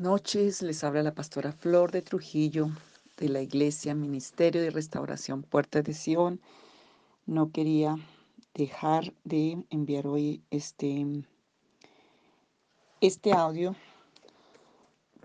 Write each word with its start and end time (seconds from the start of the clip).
Noches, 0.00 0.62
les 0.62 0.84
habla 0.84 1.02
la 1.02 1.14
pastora 1.14 1.52
Flor 1.52 1.92
de 1.92 2.02
Trujillo 2.02 2.68
de 3.16 3.28
la 3.28 3.40
Iglesia 3.40 3.94
Ministerio 3.94 4.60
de 4.60 4.70
Restauración 4.70 5.42
Puerta 5.42 5.80
de 5.82 5.94
Sion. 5.94 6.40
No 7.24 7.50
quería 7.50 7.96
dejar 8.54 9.14
de 9.24 9.64
enviar 9.70 10.06
hoy 10.06 10.42
este, 10.50 11.24
este 13.00 13.32
audio 13.32 13.76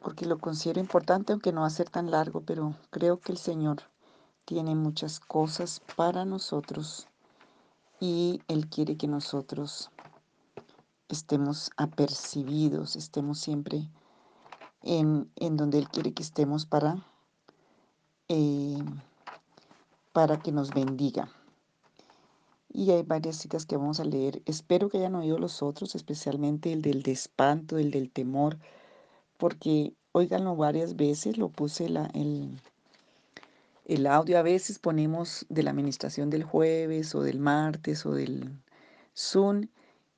porque 0.01 0.25
lo 0.25 0.37
considero 0.37 0.79
importante, 0.79 1.33
aunque 1.33 1.51
no 1.51 1.61
va 1.61 1.67
a 1.67 1.71
ser 1.71 1.89
tan 1.89 2.11
largo, 2.11 2.41
pero 2.41 2.75
creo 2.89 3.19
que 3.19 3.31
el 3.31 3.37
Señor 3.37 3.83
tiene 4.45 4.75
muchas 4.75 5.19
cosas 5.19 5.81
para 5.95 6.23
nosotros 6.25 7.07
y 7.99 8.41
Él 8.47 8.67
quiere 8.67 8.95
que 8.95 9.07
nosotros 9.07 9.91
estemos 11.09 11.71
apercibidos, 11.77 12.95
estemos 12.95 13.39
siempre 13.39 13.89
en, 14.83 15.29
en 15.35 15.57
donde 15.57 15.77
Él 15.77 15.89
quiere 15.89 16.13
que 16.13 16.23
estemos 16.23 16.65
para, 16.65 17.05
eh, 18.27 18.77
para 20.13 20.39
que 20.39 20.51
nos 20.51 20.71
bendiga. 20.71 21.29
Y 22.73 22.91
hay 22.91 23.03
varias 23.03 23.35
citas 23.35 23.65
que 23.65 23.75
vamos 23.75 23.99
a 23.99 24.05
leer. 24.05 24.41
Espero 24.45 24.89
que 24.89 24.97
hayan 24.97 25.15
oído 25.15 25.37
los 25.37 25.61
otros, 25.61 25.93
especialmente 25.95 26.71
el 26.71 26.81
del 26.81 27.03
espanto, 27.07 27.77
el 27.77 27.91
del 27.91 28.09
temor, 28.09 28.57
porque 29.37 29.93
oiganlo 30.13 30.55
varias 30.55 30.95
veces, 30.95 31.37
lo 31.37 31.49
puse 31.49 31.89
la, 31.89 32.05
el, 32.13 32.57
el 33.85 34.07
audio. 34.07 34.39
A 34.39 34.41
veces 34.41 34.79
ponemos 34.79 35.45
de 35.49 35.63
la 35.63 35.71
administración 35.71 36.29
del 36.29 36.43
jueves 36.43 37.13
o 37.13 37.21
del 37.21 37.39
martes 37.39 38.05
o 38.05 38.13
del 38.13 38.49
Zoom 39.15 39.67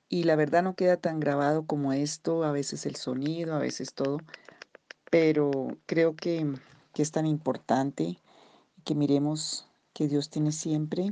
y 0.10 0.26
la 0.26 0.36
verdad 0.36 0.62
no 0.62 0.76
queda 0.76 0.98
tan 0.98 1.20
grabado 1.20 1.66
como 1.66 1.92
esto, 1.92 2.44
a 2.44 2.52
veces 2.52 2.86
el 2.86 2.96
sonido, 2.96 3.56
a 3.56 3.60
veces 3.60 3.96
todo 3.96 4.20
pero 5.14 5.52
creo 5.86 6.16
que, 6.16 6.56
es 6.96 7.12
tan 7.12 7.28
importante 7.28 8.18
que 8.84 8.96
miremos 8.96 9.68
que 9.94 10.08
Dios 10.08 10.32
tiene 10.32 10.52
siempre 10.52 11.12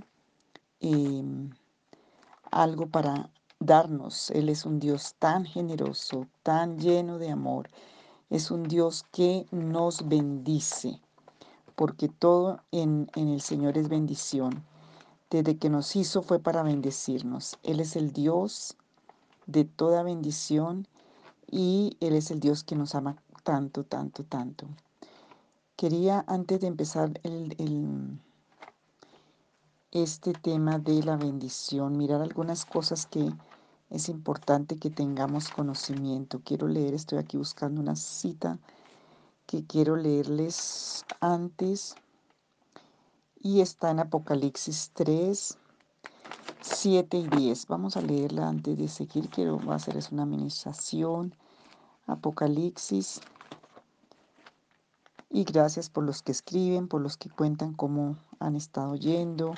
em, 0.80 1.52
algo 2.49 2.88
para 2.88 3.30
darnos. 3.59 4.31
Él 4.31 4.49
es 4.49 4.66
un 4.66 4.80
Dios 4.80 5.13
tan 5.19 5.45
generoso, 5.45 6.25
tan 6.41 6.80
lleno 6.80 7.19
de 7.19 7.30
amor. 7.30 7.69
Es 8.31 8.49
un 8.49 8.63
Dios 8.63 9.05
que 9.11 9.45
nos 9.52 10.09
bendice, 10.09 10.99
porque 11.75 12.09
todo 12.09 12.59
en, 12.71 13.08
en 13.15 13.27
el 13.27 13.41
Señor 13.41 13.77
es 13.77 13.88
bendición. 13.88 14.63
Desde 15.30 15.58
que 15.58 15.69
nos 15.69 15.95
hizo 15.95 16.23
fue 16.23 16.39
para 16.39 16.63
bendecirnos. 16.63 17.59
Él 17.61 17.80
es 17.80 17.95
el 17.95 18.13
Dios 18.13 18.75
de 19.45 19.63
toda 19.63 20.02
bendición 20.02 20.88
y 21.52 21.97
Él 21.99 22.15
es 22.15 22.31
el 22.31 22.39
Dios 22.39 22.63
que 22.63 22.75
nos 22.75 22.95
ama 22.95 23.15
tanto, 23.44 23.84
tanto, 23.84 24.23
tanto. 24.23 24.67
Quería, 25.75 26.23
antes 26.28 26.61
de 26.61 26.67
empezar 26.67 27.20
el, 27.23 28.20
este 29.92 30.33
tema 30.33 30.80
de 30.80 31.03
la 31.03 31.17
bendición, 31.17 31.98
mirar 31.98 32.22
algunas 32.22 32.66
cosas 32.66 33.06
que 33.06 33.31
es 33.89 34.08
importante 34.09 34.78
que 34.78 34.89
tengamos 34.89 35.50
conocimiento. 35.50 36.42
Quiero 36.44 36.67
leer, 36.67 36.94
estoy 36.94 37.17
aquí 37.17 37.38
buscando 37.38 37.81
una 37.81 37.95
cita 37.95 38.58
que 39.45 39.66
quiero 39.66 39.98
leerles 39.98 41.03
antes 41.20 41.95
y 43.42 43.61
está 43.61 43.92
en 43.92 43.99
Apocalipsis 43.99 44.92
3, 44.94 45.58
7 46.61 47.17
y 47.17 47.27
10. 47.27 47.67
Vamos 47.67 47.98
a 47.98 48.02
leerla 48.02 48.48
antes 48.48 48.77
de 48.77 48.88
seguir. 48.88 49.30
Quiero 49.30 49.60
hacer 49.71 49.98
es 49.98 50.11
una 50.11 50.23
administración. 50.23 51.36
Apocalipsis 52.05 53.20
y 55.33 55.45
gracias 55.45 55.89
por 55.89 56.03
los 56.03 56.21
que 56.21 56.33
escriben, 56.33 56.87
por 56.87 57.02
los 57.02 57.15
que 57.15 57.30
cuentan 57.30 57.73
cómo 57.73 58.17
han 58.39 58.55
estado 58.55 58.95
yendo, 58.95 59.55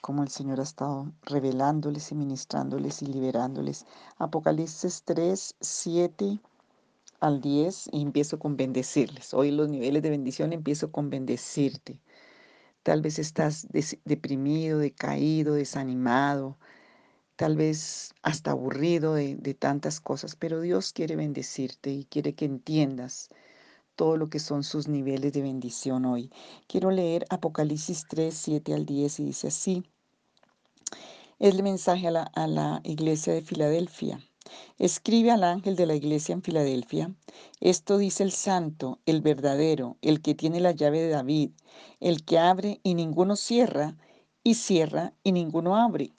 cómo 0.00 0.22
el 0.22 0.30
Señor 0.30 0.60
ha 0.60 0.62
estado 0.62 1.12
revelándoles 1.22 2.10
y 2.12 2.14
ministrándoles 2.14 3.02
y 3.02 3.06
liberándoles. 3.06 3.84
Apocalipsis 4.16 5.02
3, 5.04 5.56
7 5.60 6.40
al 7.20 7.42
10 7.42 7.90
y 7.92 8.00
empiezo 8.00 8.38
con 8.38 8.56
bendecirles. 8.56 9.34
Hoy 9.34 9.50
los 9.50 9.68
niveles 9.68 10.02
de 10.02 10.10
bendición 10.10 10.54
empiezo 10.54 10.90
con 10.90 11.10
bendecirte. 11.10 12.00
Tal 12.82 13.02
vez 13.02 13.18
estás 13.18 13.68
deprimido, 14.06 14.78
decaído, 14.78 15.54
desanimado, 15.54 16.56
tal 17.36 17.56
vez 17.56 18.14
hasta 18.22 18.52
aburrido 18.52 19.12
de, 19.12 19.36
de 19.36 19.52
tantas 19.52 20.00
cosas, 20.00 20.36
pero 20.36 20.62
Dios 20.62 20.94
quiere 20.94 21.16
bendecirte 21.16 21.90
y 21.90 22.06
quiere 22.06 22.34
que 22.34 22.46
entiendas 22.46 23.28
todo 23.96 24.16
lo 24.16 24.28
que 24.28 24.38
son 24.38 24.62
sus 24.62 24.88
niveles 24.88 25.32
de 25.32 25.42
bendición 25.42 26.04
hoy. 26.04 26.30
Quiero 26.66 26.90
leer 26.90 27.26
Apocalipsis 27.30 28.06
3, 28.08 28.34
7 28.34 28.74
al 28.74 28.86
10 28.86 29.20
y 29.20 29.24
dice 29.24 29.48
así. 29.48 29.82
Es 31.38 31.54
el 31.54 31.62
mensaje 31.62 32.08
a 32.08 32.10
la, 32.10 32.22
a 32.22 32.46
la 32.46 32.80
iglesia 32.84 33.32
de 33.32 33.42
Filadelfia. 33.42 34.20
Escribe 34.78 35.30
al 35.30 35.44
ángel 35.44 35.76
de 35.76 35.86
la 35.86 35.94
iglesia 35.94 36.32
en 36.32 36.42
Filadelfia. 36.42 37.14
Esto 37.60 37.98
dice 37.98 38.22
el 38.22 38.32
santo, 38.32 38.98
el 39.06 39.20
verdadero, 39.20 39.96
el 40.02 40.22
que 40.22 40.34
tiene 40.34 40.60
la 40.60 40.72
llave 40.72 41.00
de 41.00 41.10
David, 41.10 41.50
el 42.00 42.24
que 42.24 42.38
abre 42.38 42.80
y 42.82 42.94
ninguno 42.94 43.36
cierra, 43.36 43.96
y 44.42 44.54
cierra 44.54 45.12
y 45.22 45.32
ninguno 45.32 45.76
abre. 45.76 46.12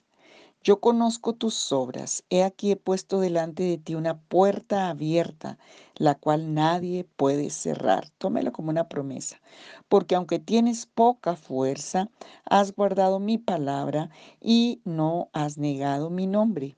Yo 0.64 0.78
conozco 0.78 1.32
tus 1.32 1.72
obras. 1.72 2.22
He 2.30 2.44
aquí 2.44 2.70
he 2.70 2.76
puesto 2.76 3.18
delante 3.18 3.64
de 3.64 3.78
ti 3.78 3.96
una 3.96 4.20
puerta 4.20 4.90
abierta, 4.90 5.58
la 5.96 6.14
cual 6.14 6.54
nadie 6.54 7.02
puede 7.16 7.50
cerrar. 7.50 8.10
Tómelo 8.18 8.52
como 8.52 8.70
una 8.70 8.88
promesa. 8.88 9.40
Porque 9.88 10.14
aunque 10.14 10.38
tienes 10.38 10.86
poca 10.86 11.34
fuerza, 11.34 12.10
has 12.44 12.76
guardado 12.76 13.18
mi 13.18 13.38
palabra 13.38 14.10
y 14.40 14.80
no 14.84 15.30
has 15.32 15.58
negado 15.58 16.10
mi 16.10 16.28
nombre. 16.28 16.76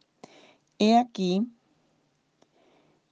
He 0.79 0.97
aquí, 0.97 1.47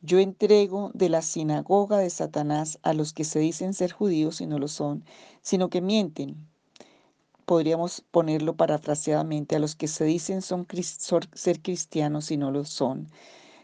yo 0.00 0.20
entrego 0.20 0.90
de 0.94 1.10
la 1.10 1.20
sinagoga 1.20 1.98
de 1.98 2.08
Satanás 2.08 2.78
a 2.82 2.94
los 2.94 3.12
que 3.12 3.24
se 3.24 3.40
dicen 3.40 3.74
ser 3.74 3.92
judíos 3.92 4.40
y 4.40 4.46
no 4.46 4.58
lo 4.58 4.68
son, 4.68 5.04
sino 5.42 5.68
que 5.68 5.82
mienten 5.82 6.48
podríamos 7.44 8.02
ponerlo 8.10 8.56
parafraseadamente, 8.56 9.56
a 9.56 9.58
los 9.58 9.76
que 9.76 9.88
se 9.88 10.04
dicen 10.04 10.42
son, 10.42 10.66
ser 11.34 11.62
cristianos 11.62 12.30
y 12.30 12.36
no 12.36 12.50
lo 12.50 12.64
son, 12.64 13.08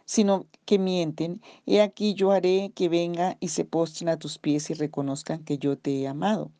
sino 0.04 0.46
que 0.64 0.78
mienten, 0.78 1.42
he 1.66 1.80
aquí 1.82 2.14
yo 2.14 2.32
haré 2.32 2.72
que 2.74 2.88
venga 2.88 3.36
y 3.40 3.48
se 3.48 3.64
postren 3.64 4.08
a 4.08 4.18
tus 4.18 4.38
pies 4.38 4.70
y 4.70 4.74
reconozcan 4.74 5.44
que 5.44 5.58
yo 5.58 5.76
te 5.76 6.00
he 6.00 6.08
amado. 6.08 6.50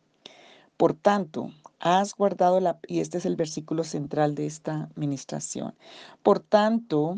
Por 0.77 0.95
tanto, 0.95 1.51
has 1.81 2.15
guardado 2.15 2.61
la, 2.61 2.79
y 2.87 3.01
este 3.01 3.19
es 3.19 3.27
el 3.27 3.37
versículo 3.37 3.85
central 3.85 4.35
de 4.35 4.47
esta 4.47 4.89
ministración, 4.97 5.75
por 6.23 6.41
tanto, 6.41 7.17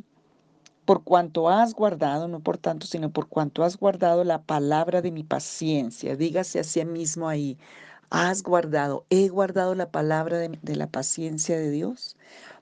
por 0.84 1.04
cuanto 1.04 1.48
has 1.48 1.74
guardado, 1.74 2.26
no 2.26 2.40
por 2.40 2.58
tanto, 2.58 2.86
sino 2.86 3.10
por 3.10 3.28
cuanto 3.28 3.62
has 3.62 3.76
guardado 3.76 4.24
la 4.24 4.42
palabra 4.42 5.02
de 5.02 5.12
mi 5.12 5.22
paciencia, 5.22 6.16
dígase 6.16 6.58
a 6.58 6.64
sí 6.64 6.84
mismo 6.84 7.28
ahí, 7.28 7.58
has 8.10 8.42
guardado, 8.42 9.06
he 9.08 9.28
guardado 9.28 9.74
la 9.74 9.90
palabra 9.90 10.38
de, 10.38 10.76
la 10.76 10.88
paciencia 10.88 11.56
de 11.58 11.70
Dios. 11.70 12.16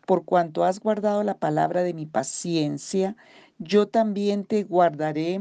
Por 0.06 0.24
cuanto 0.24 0.64
has 0.64 0.80
guardado 0.80 1.24
la 1.24 1.34
palabra 1.34 1.82
de 1.82 1.94
mi 1.94 2.06
paciencia, 2.06 3.16
yo 3.58 3.88
también 3.88 4.44
te 4.44 4.62
guardaré 4.64 5.40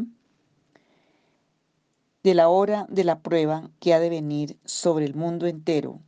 de 2.24 2.34
la 2.34 2.50
hora 2.50 2.88
de 2.90 3.04
la 3.04 3.20
prueba 3.20 3.70
que 3.80 3.94
ha 3.94 4.00
de 4.00 4.10
venir 4.10 4.58
sobre 4.66 5.06
el 5.06 5.14
mundo 5.14 5.46
entero 5.46 6.00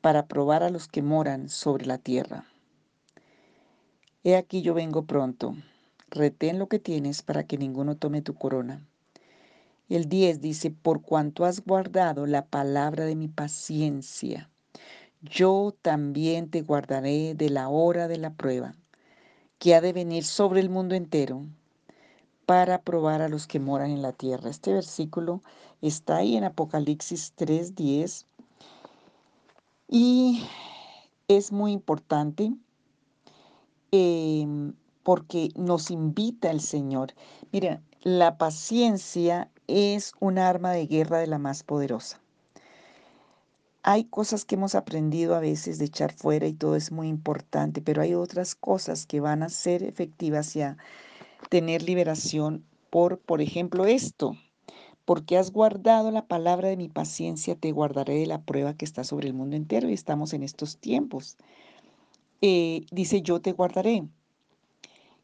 para 0.00 0.26
probar 0.26 0.62
a 0.62 0.70
los 0.70 0.86
que 0.86 1.02
moran 1.02 1.48
sobre 1.48 1.86
la 1.86 1.98
tierra. 1.98 2.44
He 4.22 4.36
aquí 4.36 4.62
yo 4.62 4.74
vengo 4.74 5.06
pronto. 5.06 5.54
Retén 6.10 6.58
lo 6.58 6.68
que 6.68 6.78
tienes 6.78 7.22
para 7.22 7.44
que 7.44 7.58
ninguno 7.58 7.96
tome 7.96 8.22
tu 8.22 8.34
corona. 8.34 8.84
El 9.88 10.08
10 10.08 10.40
dice, 10.40 10.70
por 10.70 11.02
cuanto 11.02 11.44
has 11.44 11.64
guardado 11.64 12.26
la 12.26 12.44
palabra 12.44 13.04
de 13.04 13.14
mi 13.14 13.28
paciencia, 13.28 14.50
yo 15.22 15.74
también 15.80 16.50
te 16.50 16.62
guardaré 16.62 17.34
de 17.34 17.50
la 17.50 17.68
hora 17.68 18.08
de 18.08 18.18
la 18.18 18.34
prueba, 18.34 18.74
que 19.58 19.74
ha 19.74 19.80
de 19.80 19.92
venir 19.92 20.24
sobre 20.24 20.60
el 20.60 20.70
mundo 20.70 20.94
entero 20.94 21.46
para 22.46 22.82
probar 22.82 23.22
a 23.22 23.28
los 23.28 23.46
que 23.46 23.60
moran 23.60 23.90
en 23.90 24.02
la 24.02 24.12
tierra. 24.12 24.50
Este 24.50 24.72
versículo 24.72 25.42
está 25.82 26.16
ahí 26.16 26.36
en 26.36 26.44
Apocalipsis 26.44 27.32
3:10 27.36 28.26
y 29.88 30.42
es 31.28 31.52
muy 31.52 31.72
importante 31.72 32.52
eh, 33.92 34.46
porque 35.02 35.50
nos 35.54 35.90
invita 35.90 36.50
el 36.50 36.60
Señor. 36.60 37.14
Mira, 37.52 37.82
la 38.02 38.36
paciencia 38.38 39.50
es 39.68 40.12
un 40.20 40.38
arma 40.38 40.72
de 40.72 40.86
guerra 40.86 41.18
de 41.18 41.26
la 41.26 41.38
más 41.38 41.62
poderosa. 41.62 42.20
Hay 43.82 44.04
cosas 44.04 44.44
que 44.44 44.56
hemos 44.56 44.74
aprendido 44.74 45.34
a 45.34 45.40
veces 45.40 45.78
de 45.78 45.84
echar 45.84 46.12
fuera 46.12 46.46
y 46.46 46.54
todo 46.54 46.74
es 46.74 46.90
muy 46.90 47.08
importante, 47.08 47.80
pero 47.82 48.02
hay 48.02 48.14
otras 48.14 48.54
cosas 48.54 49.06
que 49.06 49.20
van 49.20 49.42
a 49.42 49.48
ser 49.48 49.82
efectivas 49.84 50.56
y 50.56 50.62
a 50.62 50.76
tener 51.50 51.82
liberación 51.82 52.64
por, 52.90 53.20
por 53.20 53.40
ejemplo, 53.40 53.86
esto. 53.86 54.36
Porque 55.04 55.38
has 55.38 55.52
guardado 55.52 56.10
la 56.10 56.26
palabra 56.26 56.68
de 56.68 56.76
mi 56.76 56.88
paciencia, 56.88 57.54
te 57.54 57.70
guardaré 57.70 58.18
de 58.18 58.26
la 58.26 58.42
prueba 58.42 58.74
que 58.74 58.84
está 58.84 59.04
sobre 59.04 59.28
el 59.28 59.34
mundo 59.34 59.54
entero 59.54 59.88
y 59.88 59.92
estamos 59.92 60.32
en 60.32 60.42
estos 60.42 60.78
tiempos. 60.78 61.36
Eh, 62.40 62.86
dice, 62.90 63.22
yo 63.22 63.40
te 63.40 63.52
guardaré. 63.52 64.08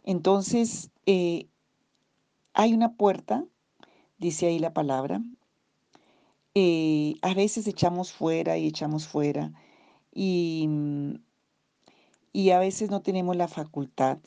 Entonces, 0.04 0.90
eh, 1.06 1.48
hay 2.54 2.74
una 2.74 2.94
puerta, 2.94 3.44
dice 4.22 4.46
ahí 4.46 4.58
la 4.58 4.72
palabra. 4.72 5.20
Eh, 6.54 7.16
a 7.22 7.34
veces 7.34 7.66
echamos 7.66 8.12
fuera 8.12 8.56
y 8.56 8.68
echamos 8.68 9.08
fuera 9.08 9.52
y, 10.14 10.66
mm, 10.68 11.14
y 12.32 12.50
a 12.50 12.58
veces 12.58 12.90
no 12.90 13.02
tenemos 13.02 13.36
la 13.36 13.48
facultad. 13.48 14.18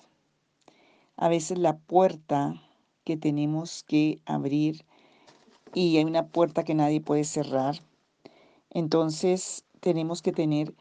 A 1.17 1.29
veces 1.29 1.57
la 1.57 1.77
puerta 1.77 2.61
que 3.05 3.15
tenemos 3.15 3.83
que 3.83 4.19
abrir 4.25 4.85
y 5.73 5.97
hay 5.97 6.03
una 6.03 6.27
puerta 6.27 6.63
que 6.63 6.75
nadie 6.75 6.99
puede 6.99 7.23
cerrar. 7.23 7.79
Entonces 8.71 9.63
tenemos 9.79 10.21
que 10.21 10.33
tener 10.33 10.75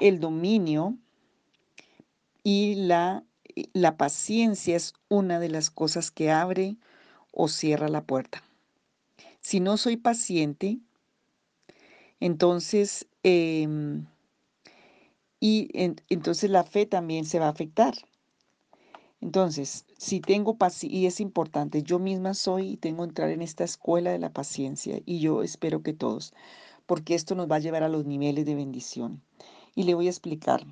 el 0.00 0.18
dominio 0.18 0.96
y 2.42 2.74
la, 2.74 3.22
la 3.72 3.96
paciencia 3.96 4.74
es 4.74 4.94
una 5.08 5.38
de 5.38 5.48
las 5.48 5.70
cosas 5.70 6.10
que 6.10 6.32
abre 6.32 6.76
o 7.32 7.48
cierra 7.48 7.88
la 7.88 8.04
puerta. 8.04 8.42
Si 9.40 9.58
no 9.58 9.76
soy 9.76 9.96
paciente, 9.96 10.78
entonces, 12.20 13.08
em, 13.24 14.06
y 15.40 15.68
entonces 16.08 16.48
la 16.50 16.62
fe 16.62 16.86
también 16.86 17.24
se 17.24 17.40
va 17.40 17.46
a 17.46 17.50
afectar. 17.50 17.94
Entonces, 19.20 19.84
si 19.98 20.20
tengo 20.20 20.56
paciencia, 20.56 20.98
y 20.98 21.06
es 21.06 21.20
importante, 21.20 21.82
yo 21.82 21.98
misma 21.98 22.34
soy 22.34 22.70
y 22.70 22.76
tengo 22.76 23.04
que 23.04 23.08
entrar 23.08 23.30
en 23.30 23.40
esta 23.40 23.64
escuela 23.64 24.10
de 24.10 24.18
la 24.18 24.32
paciencia, 24.32 25.00
y 25.06 25.20
yo 25.20 25.42
espero 25.42 25.82
que 25.82 25.92
todos, 25.92 26.34
porque 26.86 27.14
esto 27.14 27.34
nos 27.36 27.50
va 27.50 27.56
a 27.56 27.60
llevar 27.60 27.84
a 27.84 27.88
los 27.88 28.04
niveles 28.04 28.44
de 28.46 28.56
bendición. 28.56 29.22
Y 29.74 29.84
le 29.84 29.94
voy 29.94 30.08
a 30.08 30.10
explicar. 30.10 30.66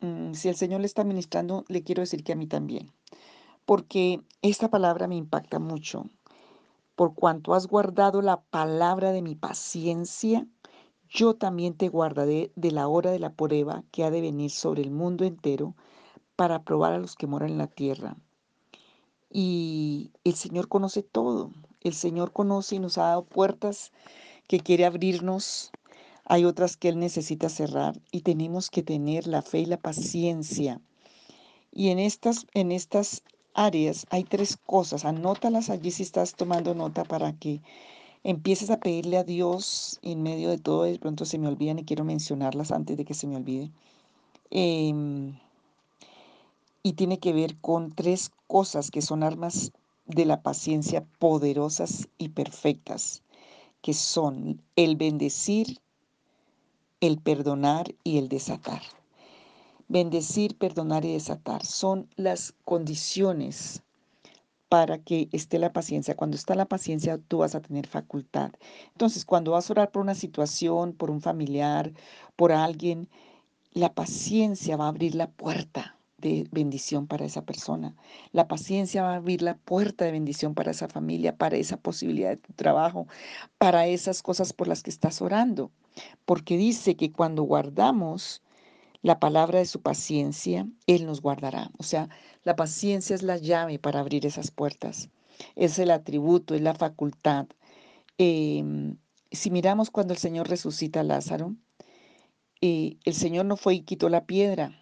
Mm, 0.00 0.34
si 0.34 0.48
el 0.48 0.56
Señor 0.56 0.80
le 0.80 0.86
está 0.86 1.04
ministrando, 1.04 1.64
le 1.68 1.82
quiero 1.82 2.02
decir 2.02 2.22
que 2.22 2.32
a 2.32 2.36
mí 2.36 2.46
también, 2.46 2.90
porque 3.66 4.22
esta 4.42 4.70
palabra 4.70 5.08
me 5.08 5.16
impacta 5.16 5.58
mucho. 5.58 6.06
Por 6.94 7.14
cuanto 7.14 7.52
has 7.52 7.66
guardado 7.66 8.22
la 8.22 8.40
palabra 8.40 9.12
de 9.12 9.20
mi 9.20 9.34
paciencia, 9.34 10.46
yo 11.08 11.34
también 11.34 11.74
te 11.74 11.88
guardaré 11.88 12.52
de 12.56 12.70
la 12.70 12.88
hora 12.88 13.10
de 13.10 13.18
la 13.18 13.34
prueba 13.34 13.84
que 13.90 14.04
ha 14.04 14.10
de 14.10 14.22
venir 14.22 14.50
sobre 14.50 14.82
el 14.82 14.90
mundo 14.90 15.24
entero 15.24 15.74
para 16.36 16.62
probar 16.62 16.94
a 16.94 16.98
los 16.98 17.16
que 17.16 17.26
moran 17.26 17.50
en 17.50 17.58
la 17.58 17.66
tierra. 17.66 18.16
Y 19.30 20.12
el 20.24 20.34
Señor 20.34 20.68
conoce 20.68 21.02
todo. 21.02 21.50
El 21.80 21.94
Señor 21.94 22.32
conoce 22.32 22.76
y 22.76 22.78
nos 22.78 22.98
ha 22.98 23.08
dado 23.08 23.24
puertas 23.24 23.92
que 24.46 24.60
quiere 24.60 24.86
abrirnos. 24.86 25.72
Hay 26.24 26.44
otras 26.44 26.76
que 26.76 26.88
Él 26.88 26.98
necesita 26.98 27.48
cerrar 27.48 28.00
y 28.10 28.22
tenemos 28.22 28.70
que 28.70 28.82
tener 28.82 29.26
la 29.26 29.42
fe 29.42 29.60
y 29.60 29.66
la 29.66 29.76
paciencia. 29.76 30.80
Y 31.72 31.90
en 31.90 31.98
estas, 31.98 32.46
en 32.54 32.72
estas 32.72 33.22
áreas 33.56 34.06
hay 34.10 34.22
tres 34.22 34.56
cosas. 34.56 35.04
Anótalas 35.04 35.70
allí 35.70 35.90
si 35.90 36.02
estás 36.04 36.34
tomando 36.34 36.74
nota 36.74 37.04
para 37.04 37.32
que 37.32 37.60
empieces 38.22 38.70
a 38.70 38.78
pedirle 38.78 39.16
a 39.16 39.24
Dios 39.24 39.98
en 40.02 40.22
medio 40.22 40.50
de 40.50 40.58
todo. 40.58 40.84
De 40.84 40.98
pronto 40.98 41.24
se 41.24 41.38
me 41.38 41.48
olvidan 41.48 41.80
y 41.80 41.84
quiero 41.84 42.04
mencionarlas 42.04 42.70
antes 42.70 42.96
de 42.96 43.04
que 43.04 43.14
se 43.14 43.26
me 43.26 43.36
olvide. 43.36 43.70
Em, 44.50 45.38
y 46.82 46.92
tiene 46.92 47.18
que 47.18 47.32
ver 47.32 47.56
con 47.56 47.92
tres 47.92 48.30
cosas 48.46 48.90
que 48.90 49.02
son 49.02 49.24
armas 49.24 49.72
de 50.06 50.24
la 50.24 50.42
paciencia 50.42 51.04
poderosas 51.18 52.08
y 52.16 52.28
perfectas, 52.28 53.22
que 53.82 53.92
son 53.92 54.62
el 54.76 54.96
bendecir, 54.96 55.80
el 57.00 57.18
perdonar 57.18 57.94
y 58.04 58.18
el 58.18 58.28
desatar. 58.28 58.82
Bendecir, 59.88 60.56
perdonar 60.58 61.04
y 61.04 61.12
desatar 61.12 61.64
son 61.64 62.08
las 62.16 62.54
condiciones 62.64 63.82
para 64.68 64.98
que 64.98 65.28
esté 65.32 65.58
la 65.58 65.72
paciencia. 65.72 66.16
Cuando 66.16 66.36
está 66.36 66.54
la 66.54 66.66
paciencia, 66.66 67.18
tú 67.18 67.38
vas 67.38 67.54
a 67.54 67.60
tener 67.60 67.86
facultad. 67.86 68.50
Entonces, 68.92 69.24
cuando 69.24 69.52
vas 69.52 69.70
a 69.70 69.74
orar 69.74 69.90
por 69.92 70.02
una 70.02 70.16
situación, 70.16 70.92
por 70.92 71.10
un 71.10 71.20
familiar, 71.20 71.92
por 72.34 72.52
alguien, 72.52 73.08
la 73.72 73.94
paciencia 73.94 74.76
va 74.76 74.86
a 74.86 74.88
abrir 74.88 75.14
la 75.14 75.30
puerta 75.30 75.96
de 76.18 76.48
bendición 76.50 77.06
para 77.06 77.24
esa 77.24 77.44
persona. 77.44 77.94
La 78.32 78.48
paciencia 78.48 79.02
va 79.02 79.12
a 79.12 79.16
abrir 79.16 79.42
la 79.42 79.56
puerta 79.56 80.04
de 80.04 80.12
bendición 80.12 80.54
para 80.54 80.72
esa 80.72 80.88
familia, 80.88 81.36
para 81.36 81.56
esa 81.56 81.76
posibilidad 81.76 82.30
de 82.30 82.36
tu 82.38 82.52
trabajo, 82.54 83.06
para 83.58 83.86
esas 83.86 84.22
cosas 84.22 84.52
por 84.52 84.66
las 84.66 84.82
que 84.82 84.90
estás 84.90 85.22
orando. 85.22 85.70
Porque 86.24 86.56
dice 86.56 86.96
que 86.96 87.12
cuando 87.12 87.42
guardamos 87.42 88.42
la 89.06 89.20
palabra 89.20 89.60
de 89.60 89.66
su 89.66 89.82
paciencia, 89.82 90.66
Él 90.88 91.06
nos 91.06 91.22
guardará. 91.22 91.70
O 91.78 91.84
sea, 91.84 92.08
la 92.42 92.56
paciencia 92.56 93.14
es 93.14 93.22
la 93.22 93.36
llave 93.36 93.78
para 93.78 94.00
abrir 94.00 94.26
esas 94.26 94.50
puertas. 94.50 95.10
Es 95.54 95.78
el 95.78 95.92
atributo, 95.92 96.56
es 96.56 96.60
la 96.60 96.74
facultad. 96.74 97.46
Em, 98.18 98.96
si 99.30 99.52
miramos 99.52 99.92
cuando 99.92 100.12
el 100.12 100.18
Señor 100.18 100.48
resucita 100.48 101.00
a 101.00 101.04
Lázaro, 101.04 101.54
eh, 102.60 102.96
el 103.04 103.14
Señor 103.14 103.46
no 103.46 103.56
fue 103.56 103.76
y 103.76 103.82
quitó 103.82 104.08
la 104.08 104.26
piedra, 104.26 104.76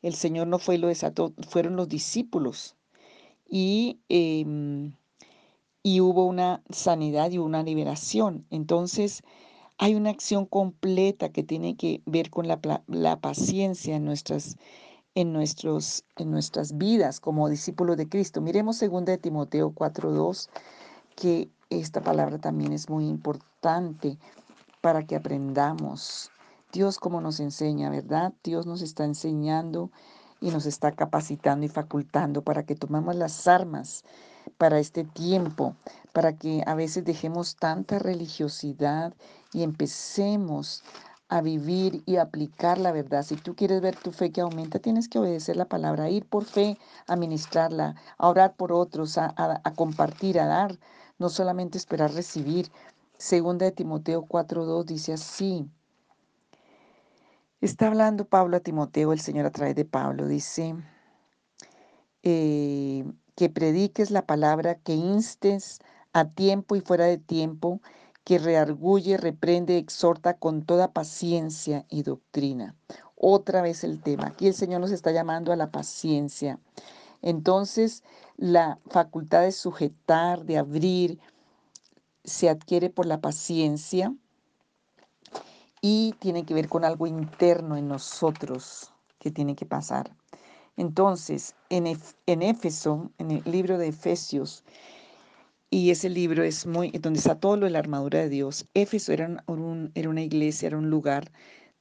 el 0.00 0.14
Señor 0.14 0.46
no 0.46 0.58
fue 0.58 0.76
y 0.76 0.78
lo 0.78 0.88
desató, 0.88 1.34
fueron 1.46 1.76
los 1.76 1.86
discípulos. 1.86 2.76
Y, 3.46 4.00
em, 4.08 4.94
y 5.82 6.00
hubo 6.00 6.24
una 6.24 6.62
sanidad 6.70 7.30
y 7.30 7.36
una 7.36 7.62
liberación. 7.62 8.46
Entonces, 8.48 9.22
hay 9.78 9.94
una 9.94 10.10
acción 10.10 10.46
completa 10.46 11.30
que 11.30 11.42
tiene 11.42 11.76
que 11.76 12.02
ver 12.06 12.30
con 12.30 12.48
la, 12.48 12.60
la 12.86 13.20
paciencia 13.20 13.96
en 13.96 14.04
nuestras, 14.04 14.56
en, 15.14 15.32
nuestros, 15.32 16.04
en 16.16 16.30
nuestras 16.30 16.76
vidas 16.78 17.20
como 17.20 17.48
discípulos 17.48 17.96
de 17.96 18.08
Cristo. 18.08 18.40
Miremos 18.40 18.80
2 18.80 19.04
de 19.04 19.18
Timoteo 19.18 19.72
4.2, 19.72 20.48
que 21.14 21.50
esta 21.70 22.00
palabra 22.00 22.38
también 22.38 22.72
es 22.72 22.88
muy 22.88 23.06
importante 23.06 24.18
para 24.80 25.04
que 25.04 25.16
aprendamos 25.16 26.30
Dios 26.72 26.98
como 26.98 27.20
nos 27.20 27.40
enseña, 27.40 27.90
¿verdad? 27.90 28.32
Dios 28.44 28.66
nos 28.66 28.82
está 28.82 29.04
enseñando 29.04 29.90
y 30.40 30.50
nos 30.50 30.66
está 30.66 30.92
capacitando 30.92 31.64
y 31.64 31.68
facultando 31.68 32.42
para 32.42 32.64
que 32.64 32.74
tomemos 32.74 33.16
las 33.16 33.46
armas 33.46 34.04
para 34.58 34.78
este 34.78 35.04
tiempo, 35.04 35.74
para 36.12 36.36
que 36.36 36.62
a 36.66 36.74
veces 36.74 37.04
dejemos 37.04 37.56
tanta 37.56 37.98
religiosidad 37.98 39.14
y 39.56 39.62
empecemos 39.62 40.84
a 41.30 41.40
vivir 41.40 42.02
y 42.04 42.16
aplicar 42.16 42.76
la 42.76 42.92
verdad. 42.92 43.22
Si 43.22 43.36
tú 43.36 43.56
quieres 43.56 43.80
ver 43.80 43.96
tu 43.96 44.12
fe 44.12 44.30
que 44.30 44.42
aumenta, 44.42 44.80
tienes 44.80 45.08
que 45.08 45.18
obedecer 45.18 45.56
la 45.56 45.64
palabra, 45.64 46.10
ir 46.10 46.26
por 46.26 46.44
fe 46.44 46.76
a 47.06 47.16
ministrarla, 47.16 47.94
a 48.18 48.28
orar 48.28 48.54
por 48.54 48.70
otros, 48.70 49.16
a, 49.16 49.62
compartir, 49.74 50.38
a 50.38 50.44
dar, 50.44 50.78
no 51.18 51.30
solamente 51.30 51.78
esperar 51.78 52.12
recibir. 52.12 52.70
Segunda 53.16 53.64
de 53.64 53.72
Timoteo 53.72 54.26
4.2 54.26 54.84
dice 54.84 55.14
así, 55.14 55.66
Está 57.62 57.86
hablando 57.86 58.26
Pablo 58.26 58.58
a 58.58 58.60
Timoteo, 58.60 59.14
el 59.14 59.20
Señor 59.20 59.46
a 59.46 59.50
través 59.52 59.74
de 59.74 59.86
Pablo, 59.86 60.28
dice 60.28 60.76
eh, 62.22 63.10
que 63.34 63.48
prediques 63.48 64.10
la 64.10 64.26
palabra, 64.26 64.74
que 64.74 64.92
instes 64.92 65.80
a 66.12 66.26
tiempo 66.26 66.76
y 66.76 66.82
fuera 66.82 67.06
de 67.06 67.16
tiempo, 67.16 67.80
que 68.26 68.40
reargulle, 68.40 69.18
reprende, 69.18 69.78
exhorta 69.78 70.34
con 70.34 70.62
toda 70.62 70.92
paciencia 70.92 71.86
y 71.88 72.02
doctrina. 72.02 72.74
Otra 73.14 73.62
vez 73.62 73.84
el 73.84 74.02
tema. 74.02 74.26
Aquí 74.26 74.48
el 74.48 74.54
Señor 74.54 74.80
nos 74.80 74.90
está 74.90 75.12
llamando 75.12 75.52
a 75.52 75.56
la 75.56 75.70
paciencia. 75.70 76.58
Entonces, 77.22 78.02
la 78.36 78.80
facultad 78.90 79.42
de 79.42 79.52
sujetar, 79.52 80.44
de 80.44 80.58
abrir, 80.58 81.20
se 82.24 82.48
adquiere 82.48 82.90
por 82.90 83.06
la 83.06 83.20
paciencia 83.20 84.12
y 85.80 86.16
tiene 86.18 86.44
que 86.44 86.54
ver 86.54 86.68
con 86.68 86.84
algo 86.84 87.06
interno 87.06 87.76
en 87.76 87.86
nosotros 87.86 88.92
que 89.20 89.30
tiene 89.30 89.54
que 89.54 89.66
pasar. 89.66 90.10
Entonces, 90.76 91.54
en, 91.70 91.96
en 92.26 92.42
Éfeso, 92.42 93.08
en 93.18 93.30
el 93.30 93.42
libro 93.44 93.78
de 93.78 93.86
Efesios, 93.86 94.64
y 95.76 95.90
ese 95.90 96.08
libro 96.08 96.42
es 96.42 96.64
muy, 96.64 96.90
donde 96.90 97.18
está 97.18 97.38
todo 97.38 97.58
lo 97.58 97.66
de 97.66 97.70
la 97.70 97.80
armadura 97.80 98.20
de 98.20 98.30
Dios, 98.30 98.66
Éfeso 98.72 99.12
era, 99.12 99.44
un, 99.46 99.92
era 99.94 100.08
una 100.08 100.22
iglesia, 100.22 100.68
era 100.68 100.78
un 100.78 100.88
lugar 100.88 101.30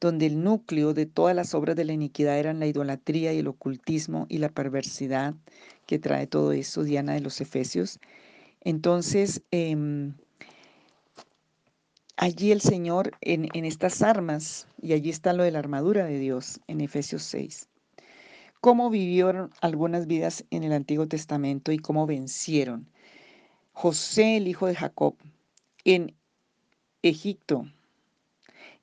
donde 0.01 0.25
el 0.25 0.43
núcleo 0.43 0.93
de 0.93 1.05
todas 1.05 1.33
las 1.33 1.53
obras 1.53 1.77
de 1.77 1.85
la 1.85 1.93
iniquidad 1.93 2.37
eran 2.37 2.59
la 2.59 2.67
idolatría 2.67 3.31
y 3.31 3.39
el 3.39 3.47
ocultismo 3.47 4.25
y 4.27 4.39
la 4.39 4.49
perversidad 4.49 5.33
que 5.85 5.97
trae 5.97 6.27
todo 6.27 6.51
eso, 6.51 6.83
Diana 6.83 7.13
de 7.13 7.21
los 7.21 7.39
Efesios. 7.39 8.01
Entonces, 8.59 9.43
eh, 9.51 10.11
allí 12.17 12.51
el 12.51 12.59
Señor 12.59 13.13
en, 13.21 13.47
estas 13.63 14.01
armas, 14.01 14.67
y 14.81 14.91
allí 14.91 15.09
está 15.09 15.31
lo 15.31 15.43
de 15.43 15.51
la 15.51 15.59
armadura 15.59 16.03
de 16.03 16.19
Dios 16.19 16.59
en 16.67 16.81
Efesios 16.81 17.23
6. 17.23 17.69
Cómo 18.59 18.89
vivieron 18.89 19.51
algunas 19.61 20.05
vidas 20.05 20.43
en 20.49 20.65
el 20.65 20.73
Antiguo 20.73 21.07
Testamento 21.07 21.71
y 21.71 21.77
cómo 21.77 22.05
vencieron. 22.05 22.89
José, 23.77 24.37
el 24.37 24.47
hijo 24.47 24.67
de 24.67 24.75
Jacob, 24.75 25.17
en 25.83 26.15
Egipto, 27.01 27.65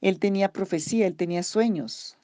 él 0.02 0.18
tenía 0.18 0.52
profecía, 0.52 1.06
él 1.06 1.16
tenía 1.16 1.42
sueños. 1.42 2.18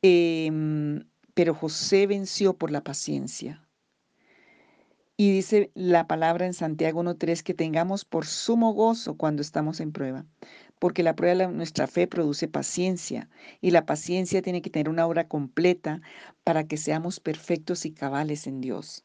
Em, 0.00 1.04
pero 1.34 1.54
José 1.54 2.06
venció 2.06 2.56
por 2.56 2.70
la 2.70 2.82
paciencia. 2.82 3.62
Y 5.18 5.30
dice 5.30 5.70
la 5.74 6.06
palabra 6.06 6.46
en 6.46 6.54
Santiago 6.54 7.02
1.3 7.02 7.42
que 7.42 7.52
tengamos 7.52 8.06
por 8.06 8.24
sumo 8.24 8.72
gozo 8.72 9.18
cuando 9.18 9.42
estamos 9.42 9.80
en 9.80 9.92
prueba, 9.92 10.24
porque 10.78 11.02
la 11.02 11.14
prueba 11.14 11.48
de 11.48 11.52
nuestra 11.52 11.86
fe 11.86 12.06
produce 12.06 12.48
paciencia 12.48 13.28
y 13.60 13.72
la 13.72 13.84
paciencia 13.84 14.40
tiene 14.40 14.62
que 14.62 14.70
tener 14.70 14.88
una 14.88 15.06
obra 15.06 15.28
completa 15.28 16.00
para 16.44 16.66
que 16.66 16.78
seamos 16.78 17.20
perfectos 17.20 17.84
y 17.84 17.92
cabales 17.92 18.46
en 18.46 18.62
Dios. 18.62 19.04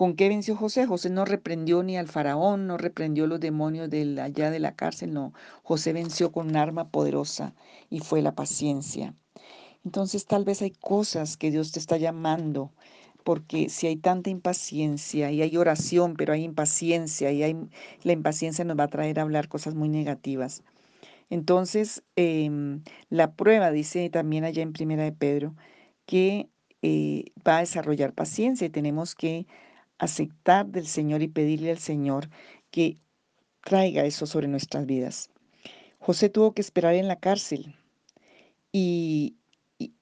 ¿Con 0.00 0.14
qué 0.14 0.30
venció 0.30 0.56
José? 0.56 0.86
José 0.86 1.10
no 1.10 1.26
reprendió 1.26 1.82
ni 1.82 1.98
al 1.98 2.08
faraón, 2.08 2.66
no 2.66 2.78
reprendió 2.78 3.26
los 3.26 3.38
demonios 3.38 3.90
de 3.90 4.18
allá 4.18 4.50
de 4.50 4.58
la 4.58 4.74
cárcel, 4.74 5.12
no. 5.12 5.34
José 5.62 5.92
venció 5.92 6.32
con 6.32 6.48
un 6.48 6.56
arma 6.56 6.88
poderosa 6.88 7.54
y 7.90 8.00
fue 8.00 8.22
la 8.22 8.34
paciencia. 8.34 9.14
Entonces 9.84 10.24
tal 10.24 10.46
vez 10.46 10.62
hay 10.62 10.70
cosas 10.70 11.36
que 11.36 11.50
Dios 11.50 11.72
te 11.72 11.80
está 11.80 11.98
llamando, 11.98 12.72
porque 13.24 13.68
si 13.68 13.88
hay 13.88 13.96
tanta 13.98 14.30
impaciencia 14.30 15.32
y 15.32 15.42
hay 15.42 15.54
oración, 15.58 16.14
pero 16.16 16.32
hay 16.32 16.44
impaciencia 16.44 17.30
y 17.30 17.42
hay, 17.42 17.68
la 18.02 18.12
impaciencia 18.12 18.64
nos 18.64 18.78
va 18.78 18.84
a 18.84 18.88
traer 18.88 19.18
a 19.18 19.22
hablar 19.22 19.48
cosas 19.48 19.74
muy 19.74 19.90
negativas. 19.90 20.62
Entonces, 21.28 22.02
em, 22.16 22.82
la 23.10 23.34
prueba 23.34 23.70
dice 23.70 24.08
también 24.08 24.44
allá 24.44 24.62
en 24.62 24.72
Primera 24.72 25.04
de 25.04 25.12
Pedro 25.12 25.54
que 26.06 26.48
eh, 26.80 27.32
va 27.46 27.58
a 27.58 27.60
desarrollar 27.60 28.14
paciencia 28.14 28.66
y 28.66 28.70
tenemos 28.70 29.14
que 29.14 29.46
aceptar 30.00 30.66
del 30.66 30.86
Señor 30.86 31.22
y 31.22 31.28
pedirle 31.28 31.70
al 31.70 31.78
Señor 31.78 32.30
que 32.70 32.98
traiga 33.62 34.04
eso 34.04 34.26
sobre 34.26 34.48
nuestras 34.48 34.86
vidas. 34.86 35.30
José 35.98 36.30
tuvo 36.30 36.52
que 36.52 36.62
esperar 36.62 36.94
en 36.94 37.06
la 37.06 37.16
cárcel 37.16 37.76
y, 38.72 39.36